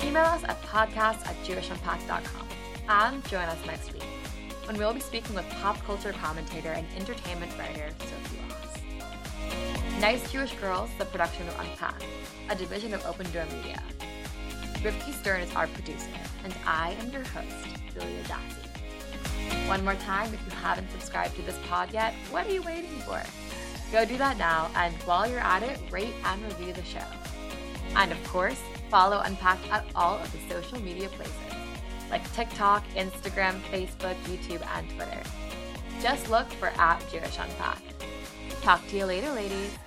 Email 0.03 0.25
us 0.25 0.43
at 0.45 0.59
podcast 0.63 1.27
at 1.27 1.37
jewishunpacked.com 1.45 2.49
and 2.89 3.23
join 3.29 3.43
us 3.43 3.59
next 3.67 3.93
week 3.93 4.03
when 4.65 4.79
we'll 4.79 4.95
be 4.95 5.01
speaking 5.01 5.35
with 5.35 5.47
pop 5.61 5.77
culture 5.85 6.15
commentator 6.15 6.71
and 6.71 6.87
entertainment 6.97 7.53
writer 7.59 7.91
Sophie 7.99 8.39
Ross. 8.49 10.01
Nice 10.01 10.33
Jewish 10.33 10.55
Girls, 10.55 10.89
the 10.97 11.05
production 11.05 11.47
of 11.47 11.61
Unpacked, 11.61 12.07
a 12.49 12.55
division 12.55 12.95
of 12.95 13.05
Open 13.05 13.31
Door 13.33 13.45
Media. 13.55 13.83
Rivki 14.77 15.13
Stern 15.13 15.43
is 15.43 15.55
our 15.55 15.67
producer, 15.67 16.09
and 16.43 16.55
I 16.65 16.93
am 17.01 17.11
your 17.11 17.25
host, 17.25 17.67
Julia 17.93 18.23
Jassy. 18.27 18.70
One 19.69 19.85
more 19.85 19.95
time, 19.97 20.33
if 20.35 20.41
you 20.45 20.53
haven't 20.63 20.91
subscribed 20.91 21.37
to 21.37 21.43
this 21.43 21.59
pod 21.69 21.93
yet, 21.93 22.15
what 22.31 22.47
are 22.47 22.53
you 22.53 22.63
waiting 22.63 22.99
for? 23.01 23.23
Go 23.93 24.05
do 24.05 24.17
that 24.19 24.39
now, 24.39 24.71
and 24.77 24.95
while 25.05 25.29
you're 25.29 25.41
at 25.41 25.63
it, 25.63 25.79
rate 25.91 26.15
and 26.25 26.43
review 26.45 26.73
the 26.73 26.83
show. 26.85 27.05
And 27.97 28.13
of 28.13 28.23
course, 28.29 28.61
follow 28.89 29.21
Unpacked 29.25 29.69
at 29.71 29.85
all 29.95 30.17
of 30.19 30.31
the 30.33 30.39
social 30.53 30.81
media 30.81 31.09
places. 31.09 31.35
like 32.11 32.33
TikTok, 32.35 32.83
Instagram, 32.97 33.61
Facebook, 33.71 34.17
YouTube, 34.25 34.67
and 34.77 34.91
Twitter. 34.91 35.23
Just 36.03 36.29
look 36.31 36.51
for 36.55 36.69
at 36.69 36.99
Jewish 37.11 37.39
Unpacked. 37.39 38.05
Talk 38.63 38.87
to 38.89 38.97
you 38.97 39.05
later, 39.05 39.31
ladies. 39.33 39.79